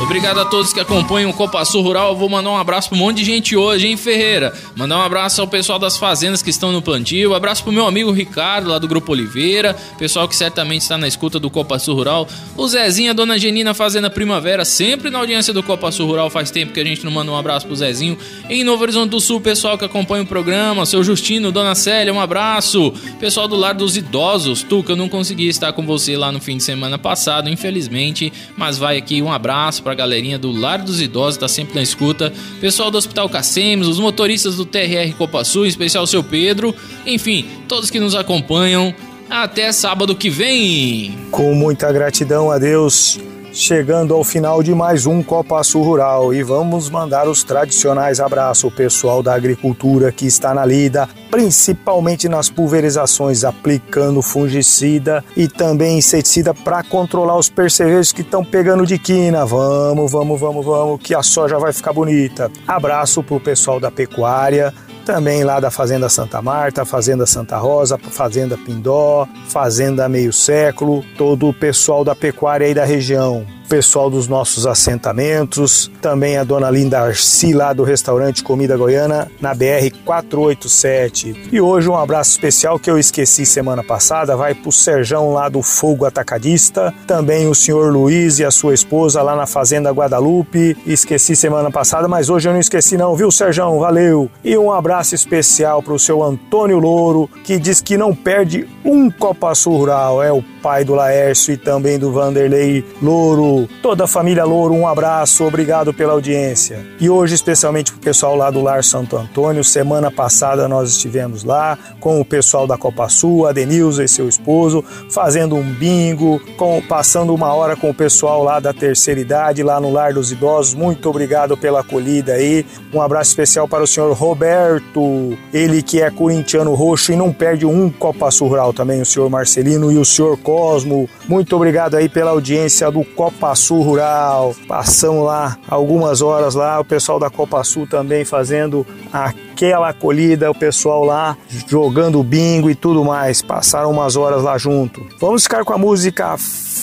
Obrigado 0.06 0.38
a 0.38 0.44
todos 0.44 0.72
que 0.72 0.78
acompanham 0.78 1.30
o 1.30 1.34
Copa 1.34 1.64
Sul 1.64 1.82
Rural. 1.82 2.12
Eu 2.12 2.16
vou 2.16 2.28
mandar 2.28 2.50
um 2.50 2.56
abraço 2.56 2.88
para 2.88 2.96
um 2.96 3.00
monte 3.00 3.16
de 3.18 3.24
gente 3.24 3.56
hoje, 3.56 3.88
hein, 3.88 3.96
Ferreira? 3.96 4.54
Mandar 4.76 4.98
um 4.98 5.02
abraço 5.02 5.40
ao 5.40 5.48
pessoal 5.48 5.80
das 5.80 5.96
fazendas 5.96 6.42
que 6.42 6.48
estão 6.48 6.70
no 6.70 6.80
plantio. 6.80 7.32
Um 7.32 7.34
abraço 7.34 7.64
pro 7.64 7.72
meu 7.72 7.88
amigo 7.88 8.12
Ricardo, 8.12 8.70
lá 8.70 8.78
do 8.78 8.86
Grupo 8.86 9.10
Oliveira. 9.10 9.74
Pessoal 9.98 10.28
que 10.28 10.36
certamente 10.36 10.82
está 10.82 10.96
na 10.96 11.08
escuta 11.08 11.40
do 11.40 11.50
Copa 11.50 11.76
Sul 11.80 11.96
Rural. 11.96 12.28
O 12.56 12.68
Zezinho, 12.68 13.10
a 13.10 13.14
Dona 13.14 13.36
Genina 13.36 13.74
Fazenda 13.74 14.08
Primavera, 14.08 14.64
sempre 14.64 15.10
na 15.10 15.18
audiência 15.18 15.52
do 15.52 15.60
Copa 15.60 15.90
Sul 15.90 16.06
Rural. 16.06 16.30
Faz 16.30 16.52
tempo 16.52 16.72
que 16.72 16.78
a 16.78 16.84
gente 16.84 17.04
não 17.04 17.10
manda 17.10 17.32
um 17.32 17.36
abraço 17.36 17.66
pro 17.66 17.74
Zezinho. 17.74 18.16
Em 18.48 18.62
Novo 18.62 18.84
Horizonte 18.84 19.10
do 19.10 19.20
Sul, 19.20 19.40
pessoal 19.40 19.76
que 19.76 19.84
acompanha 19.84 20.22
o 20.22 20.26
programa. 20.26 20.86
Seu 20.86 21.02
Justino, 21.02 21.50
Dona 21.50 21.74
Célia, 21.74 22.14
um 22.14 22.20
abraço. 22.20 22.92
Pessoal 23.18 23.48
do 23.48 23.56
Lar 23.56 23.74
dos 23.74 23.96
Idosos. 23.96 24.62
Tuca, 24.62 24.92
eu 24.92 24.96
não 24.96 25.08
consegui 25.08 25.48
estar 25.48 25.72
com 25.72 25.84
você 25.84 26.16
lá 26.16 26.30
no 26.30 26.40
fim 26.40 26.56
de 26.56 26.62
semana 26.62 26.96
passado, 26.96 27.50
infelizmente. 27.50 28.32
Mas 28.56 28.78
vai 28.78 28.96
aqui 28.96 29.20
um 29.20 29.32
abraço 29.32 29.82
pra 29.82 29.95
galerinha 29.96 30.38
do 30.38 30.52
Lar 30.52 30.78
dos 30.78 31.00
Idosos, 31.00 31.38
tá 31.38 31.48
sempre 31.48 31.74
na 31.74 31.82
escuta. 31.82 32.32
Pessoal 32.60 32.90
do 32.90 32.98
Hospital 32.98 33.28
Cacemes, 33.28 33.88
os 33.88 33.98
motoristas 33.98 34.54
do 34.56 34.64
TRR 34.64 35.12
Copa 35.18 35.42
Sul, 35.42 35.66
em 35.66 35.68
especial 35.68 36.04
o 36.04 36.06
seu 36.06 36.22
Pedro. 36.22 36.74
Enfim, 37.04 37.46
todos 37.66 37.90
que 37.90 37.98
nos 37.98 38.14
acompanham. 38.14 38.94
Até 39.28 39.72
sábado 39.72 40.14
que 40.14 40.30
vem. 40.30 41.18
Com 41.32 41.52
muita 41.54 41.90
gratidão 41.90 42.48
a 42.48 42.58
Deus, 42.58 43.18
chegando 43.56 44.12
ao 44.12 44.22
final 44.22 44.62
de 44.62 44.74
mais 44.74 45.06
um 45.06 45.22
Copa 45.22 45.64
Sul 45.64 45.82
Rural 45.82 46.34
e 46.34 46.42
vamos 46.42 46.90
mandar 46.90 47.26
os 47.26 47.42
tradicionais 47.42 48.20
abraços 48.20 48.64
ao 48.64 48.70
pessoal 48.70 49.22
da 49.22 49.32
agricultura 49.32 50.12
que 50.12 50.26
está 50.26 50.52
na 50.52 50.62
lida, 50.62 51.08
principalmente 51.30 52.28
nas 52.28 52.50
pulverizações, 52.50 53.44
aplicando 53.44 54.20
fungicida 54.20 55.24
e 55.34 55.48
também 55.48 55.96
inseticida 55.96 56.52
para 56.52 56.82
controlar 56.82 57.38
os 57.38 57.48
percevejos 57.48 58.12
que 58.12 58.20
estão 58.20 58.44
pegando 58.44 58.84
de 58.84 58.98
quina. 58.98 59.46
Vamos, 59.46 60.12
vamos, 60.12 60.38
vamos, 60.38 60.64
vamos, 60.64 61.00
que 61.00 61.14
a 61.14 61.22
soja 61.22 61.58
vai 61.58 61.72
ficar 61.72 61.94
bonita. 61.94 62.50
Abraço 62.68 63.22
pro 63.22 63.40
pessoal 63.40 63.80
da 63.80 63.90
pecuária, 63.90 64.72
também 65.06 65.44
lá 65.44 65.60
da 65.60 65.70
Fazenda 65.70 66.08
Santa 66.08 66.42
Marta, 66.42 66.84
Fazenda 66.84 67.24
Santa 67.24 67.56
Rosa, 67.56 67.96
Fazenda 67.96 68.58
Pindó, 68.58 69.26
Fazenda 69.46 70.08
Meio 70.08 70.32
Século, 70.32 71.04
todo 71.16 71.48
o 71.48 71.54
pessoal 71.54 72.04
da 72.04 72.14
pecuária 72.14 72.66
aí 72.66 72.74
da 72.74 72.84
região 72.84 73.55
pessoal 73.68 74.08
dos 74.08 74.28
nossos 74.28 74.66
assentamentos, 74.66 75.90
também 76.00 76.36
a 76.36 76.44
dona 76.44 76.70
Linda 76.70 77.00
Arci 77.00 77.52
lá 77.52 77.72
do 77.72 77.82
restaurante 77.82 78.42
Comida 78.42 78.76
Goiana 78.76 79.30
na 79.40 79.54
BR 79.54 79.90
487. 80.04 81.48
E 81.52 81.60
hoje 81.60 81.88
um 81.88 81.96
abraço 81.96 82.30
especial 82.30 82.78
que 82.78 82.90
eu 82.90 82.98
esqueci 82.98 83.44
semana 83.44 83.82
passada, 83.82 84.36
vai 84.36 84.54
pro 84.54 84.70
Serjão 84.70 85.32
lá 85.32 85.48
do 85.48 85.62
Fogo 85.62 86.04
Atacadista, 86.04 86.94
também 87.06 87.48
o 87.48 87.54
senhor 87.54 87.92
Luiz 87.92 88.38
e 88.38 88.44
a 88.44 88.50
sua 88.50 88.74
esposa 88.74 89.22
lá 89.22 89.34
na 89.34 89.46
Fazenda 89.46 89.90
Guadalupe, 89.90 90.76
esqueci 90.86 91.34
semana 91.34 91.70
passada, 91.70 92.06
mas 92.08 92.30
hoje 92.30 92.48
eu 92.48 92.52
não 92.52 92.60
esqueci 92.60 92.96
não, 92.96 93.16
viu 93.16 93.30
Serjão? 93.30 93.78
Valeu! 93.78 94.30
E 94.44 94.56
um 94.56 94.72
abraço 94.72 95.14
especial 95.14 95.82
pro 95.82 95.98
seu 95.98 96.22
Antônio 96.22 96.78
Louro, 96.78 97.28
que 97.44 97.58
diz 97.58 97.80
que 97.80 97.96
não 97.96 98.14
perde 98.14 98.66
um 98.84 99.10
Copa 99.10 99.52
Rural, 99.64 100.22
é 100.22 100.32
o 100.32 100.42
pai 100.62 100.84
do 100.84 100.94
Laércio 100.94 101.54
e 101.54 101.56
também 101.56 101.98
do 101.98 102.12
Vanderlei 102.12 102.84
Louro, 103.00 103.55
toda 103.80 104.04
a 104.04 104.06
família 104.06 104.44
Louro, 104.44 104.74
um 104.74 104.86
abraço, 104.86 105.44
obrigado 105.44 105.94
pela 105.94 106.12
audiência. 106.12 106.84
E 107.00 107.08
hoje, 107.08 107.34
especialmente 107.34 107.92
para 107.92 107.98
o 107.98 108.02
pessoal 108.02 108.36
lá 108.36 108.50
do 108.50 108.62
Lar 108.62 108.84
Santo 108.84 109.16
Antônio, 109.16 109.64
semana 109.64 110.10
passada 110.10 110.68
nós 110.68 110.90
estivemos 110.90 111.44
lá 111.44 111.78
com 112.00 112.20
o 112.20 112.24
pessoal 112.24 112.66
da 112.66 112.76
Copa 112.76 113.08
Sul, 113.08 113.46
a 113.46 113.52
Denilza 113.52 114.04
e 114.04 114.08
seu 114.08 114.28
esposo, 114.28 114.84
fazendo 115.10 115.56
um 115.56 115.62
bingo, 115.62 116.40
com, 116.56 116.82
passando 116.88 117.34
uma 117.34 117.54
hora 117.54 117.76
com 117.76 117.90
o 117.90 117.94
pessoal 117.94 118.42
lá 118.42 118.60
da 118.60 118.72
terceira 118.72 119.20
idade, 119.20 119.62
lá 119.62 119.80
no 119.80 119.90
Lar 119.90 120.12
dos 120.12 120.32
Idosos. 120.32 120.74
Muito 120.74 121.08
obrigado 121.08 121.56
pela 121.56 121.80
acolhida 121.80 122.34
aí. 122.34 122.66
Um 122.92 123.00
abraço 123.00 123.30
especial 123.30 123.68
para 123.68 123.82
o 123.82 123.86
senhor 123.86 124.12
Roberto, 124.12 125.36
ele 125.52 125.82
que 125.82 126.00
é 126.00 126.10
corintiano 126.10 126.74
roxo 126.74 127.12
e 127.12 127.16
não 127.16 127.32
perde 127.32 127.64
um 127.64 127.90
Copa 127.90 128.30
Sul 128.30 128.48
Rural 128.48 128.72
também, 128.72 129.00
o 129.00 129.06
senhor 129.06 129.28
Marcelino 129.30 129.92
e 129.92 129.98
o 129.98 130.04
senhor 130.04 130.36
Cosmo. 130.38 131.08
Muito 131.28 131.54
obrigado 131.54 131.94
aí 131.96 132.08
pela 132.08 132.30
audiência 132.30 132.90
do 132.90 133.04
Copa 133.04 133.45
Sul 133.54 133.82
Rural. 133.82 134.54
Passamos 134.66 135.24
lá 135.24 135.56
algumas 135.68 136.22
horas 136.22 136.54
lá, 136.54 136.80
o 136.80 136.84
pessoal 136.84 137.18
da 137.18 137.30
Copa 137.30 137.62
Sul 137.64 137.86
também 137.86 138.24
fazendo 138.24 138.86
aquela 139.12 139.90
acolhida, 139.90 140.50
o 140.50 140.54
pessoal 140.54 141.04
lá 141.04 141.36
jogando 141.66 142.22
bingo 142.22 142.70
e 142.70 142.74
tudo 142.74 143.04
mais. 143.04 143.42
Passaram 143.42 143.90
umas 143.90 144.16
horas 144.16 144.42
lá 144.42 144.58
junto. 144.58 145.06
Vamos 145.20 145.44
ficar 145.44 145.64
com 145.64 145.72
a 145.72 145.78
música 145.78 146.36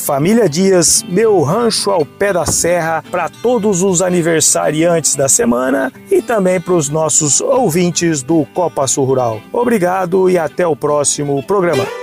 Família 0.03 0.49
Dias, 0.49 1.01
Meu 1.07 1.41
Rancho 1.43 1.89
ao 1.89 2.05
Pé 2.05 2.33
da 2.33 2.45
Serra, 2.45 3.01
para 3.09 3.29
todos 3.29 3.81
os 3.81 4.01
aniversariantes 4.01 5.15
da 5.15 5.29
semana 5.29 5.93
e 6.11 6.21
também 6.21 6.59
para 6.59 6.73
os 6.73 6.89
nossos 6.89 7.39
ouvintes 7.39 8.21
do 8.21 8.45
Copa 8.53 8.85
Sul 8.85 9.05
Rural. 9.05 9.39
Obrigado 9.51 10.29
e 10.29 10.37
até 10.37 10.67
o 10.67 10.75
próximo 10.75 11.41
programa. 11.43 12.02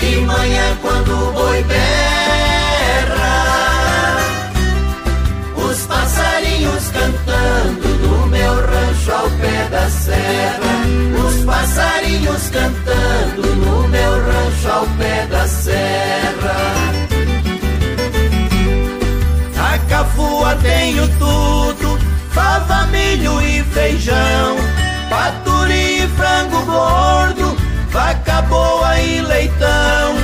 De 0.00 0.20
manhã 0.20 0.76
quando 0.80 1.10
o 1.10 1.32
boi 1.32 1.62
berra, 1.64 1.86
os 5.56 5.86
passarinhos 5.86 6.88
cantando 6.88 7.88
no 8.06 8.26
meu 8.28 8.54
rancho 8.54 9.12
ao 9.12 9.28
pé 9.30 9.68
da 9.70 9.90
serra, 9.90 10.84
os 11.26 11.44
passarinhos 11.44 12.50
cantando 12.50 13.56
no 13.56 13.88
meu 13.88 14.12
rancho 14.12 14.70
ao 14.70 14.86
pé 14.98 15.26
da 15.26 15.46
serra. 15.48 16.56
A 19.58 19.78
cafua 19.88 20.56
tenho 20.62 21.08
tudo, 21.18 21.98
fava, 22.30 22.86
milho 22.86 23.40
e 23.42 23.62
feijão, 23.64 24.56
paturi 25.10 26.04
e 26.04 26.08
frango 26.08 26.62
gordo, 26.64 27.35
boa 28.42 29.00
e 29.00 29.20
leitão, 29.20 30.14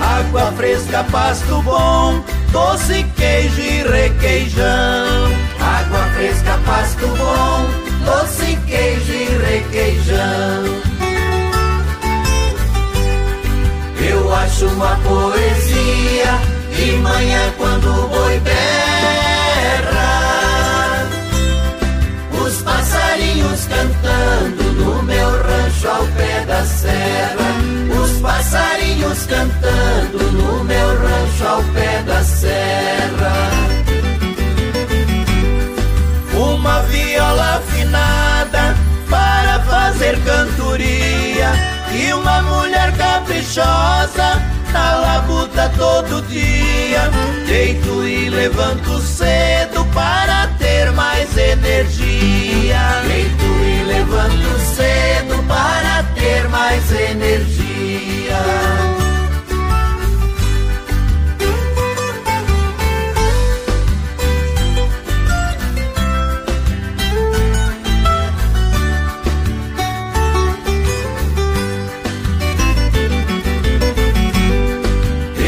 água 0.00 0.52
fresca, 0.52 1.04
pasto 1.04 1.62
bom, 1.62 2.22
doce, 2.50 3.04
queijo 3.16 3.60
e 3.60 3.82
requeijão. 3.82 5.32
Água 5.60 6.04
fresca, 6.14 6.58
pasto 6.66 7.06
bom, 7.06 7.66
doce, 8.04 8.58
queijo 8.66 9.12
e 9.12 9.24
requeijão. 9.50 10.64
Eu 14.10 14.34
acho 14.34 14.66
uma 14.66 14.96
poesia 14.96 16.38
de 16.74 16.92
manhã 16.98 17.52
quando 17.56 17.88
o 17.88 18.08
boi 18.08 18.38
berra, 18.40 19.37
rancho 25.78 25.88
ao 25.88 26.06
pé 26.08 26.44
da 26.44 26.64
serra, 26.64 28.02
os 28.02 28.20
passarinhos 28.20 29.26
cantando 29.26 30.32
no 30.32 30.64
meu 30.64 30.88
rancho 30.88 31.46
ao 31.46 31.62
pé 31.72 32.02
da 32.02 32.22
serra. 32.22 33.50
Uma 36.34 36.82
viola 36.82 37.56
afinada 37.56 38.76
para 39.08 39.60
fazer 39.60 40.18
cantoria 40.24 41.52
e 41.92 42.12
uma 42.12 42.42
mulher 42.42 42.92
caprichosa 42.96 44.42
na 44.72 44.96
labuta 44.96 45.70
todo 45.76 46.22
dia. 46.28 47.10
Deito 47.46 48.06
e 48.06 48.28
levanto 48.28 48.98
cedo 49.00 49.84
para 49.94 50.48
ter 50.58 50.90
mais 50.92 51.36
energia. 51.36 52.37
Mais 56.68 56.92
energia. 56.92 58.38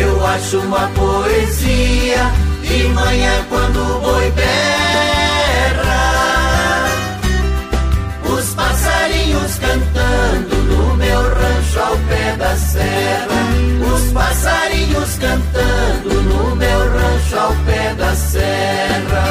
Eu 0.00 0.26
acho 0.26 0.58
uma 0.60 0.88
poesia 0.88 2.32
de 2.62 2.84
manhã 2.94 3.44
da 12.50 12.56
serra, 12.56 13.94
os 13.94 14.12
passarinhos 14.12 15.18
cantando 15.20 16.20
no 16.22 16.56
meu 16.56 16.78
rancho 16.90 17.38
ao 17.38 17.54
pé 17.64 17.94
da 17.94 18.12
serra. 18.16 19.24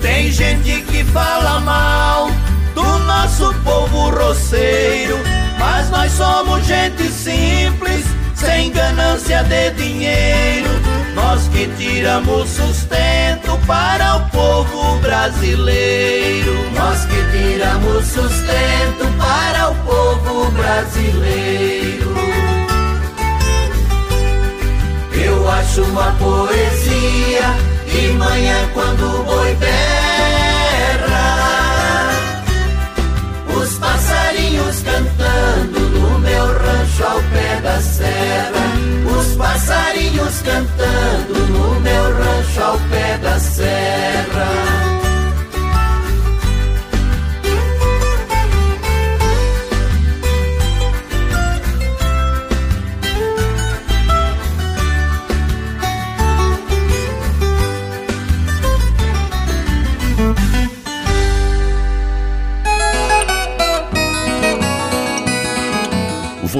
Tem 0.00 0.30
gente 0.30 0.82
que 0.82 1.02
fala 1.02 1.58
mal 1.60 2.30
do 2.76 2.98
nosso 3.00 3.52
povo 3.64 4.10
roceiro, 4.10 5.18
mas 5.58 5.90
nós 5.90 6.12
somos 6.12 6.64
gente 6.64 7.08
simples, 7.08 8.04
sem 8.36 8.70
ganância 8.70 9.42
de 9.42 9.70
dinheiro. 9.70 10.89
Nós 11.40 11.48
que 11.48 11.66
tiramos 11.78 12.50
sustento 12.50 13.58
para 13.66 14.16
o 14.16 14.28
povo 14.28 14.98
brasileiro. 14.98 16.70
Nós 16.74 17.06
que 17.06 17.16
tiramos 17.32 18.04
sustento 18.04 19.06
para 19.16 19.70
o 19.70 19.74
povo 19.76 20.50
brasileiro. 20.50 22.14
Eu 25.14 25.50
acho 25.50 25.82
uma 25.84 26.12
poesia 26.12 27.56
de 27.86 28.08
manhã 28.18 28.68
quando 28.74 29.02
o 29.02 29.24
boi 29.24 29.54
berra, 29.54 29.80
os 33.56 33.78
passarinhos 33.78 34.82
cantando 34.82 35.80
no 35.80 36.18
meu 36.18 36.46
rancho 36.46 37.02
ao 37.02 37.22
pé 37.32 37.60
da 37.62 37.80
serra, 37.80 38.79
passarinhos 39.40 40.42
cantando 40.42 41.34
no 41.48 41.80
meu 41.80 42.04
rancho 42.14 42.62
ao 42.62 42.78
pé 42.90 43.16
da 43.18 43.40
serra. 43.40 44.89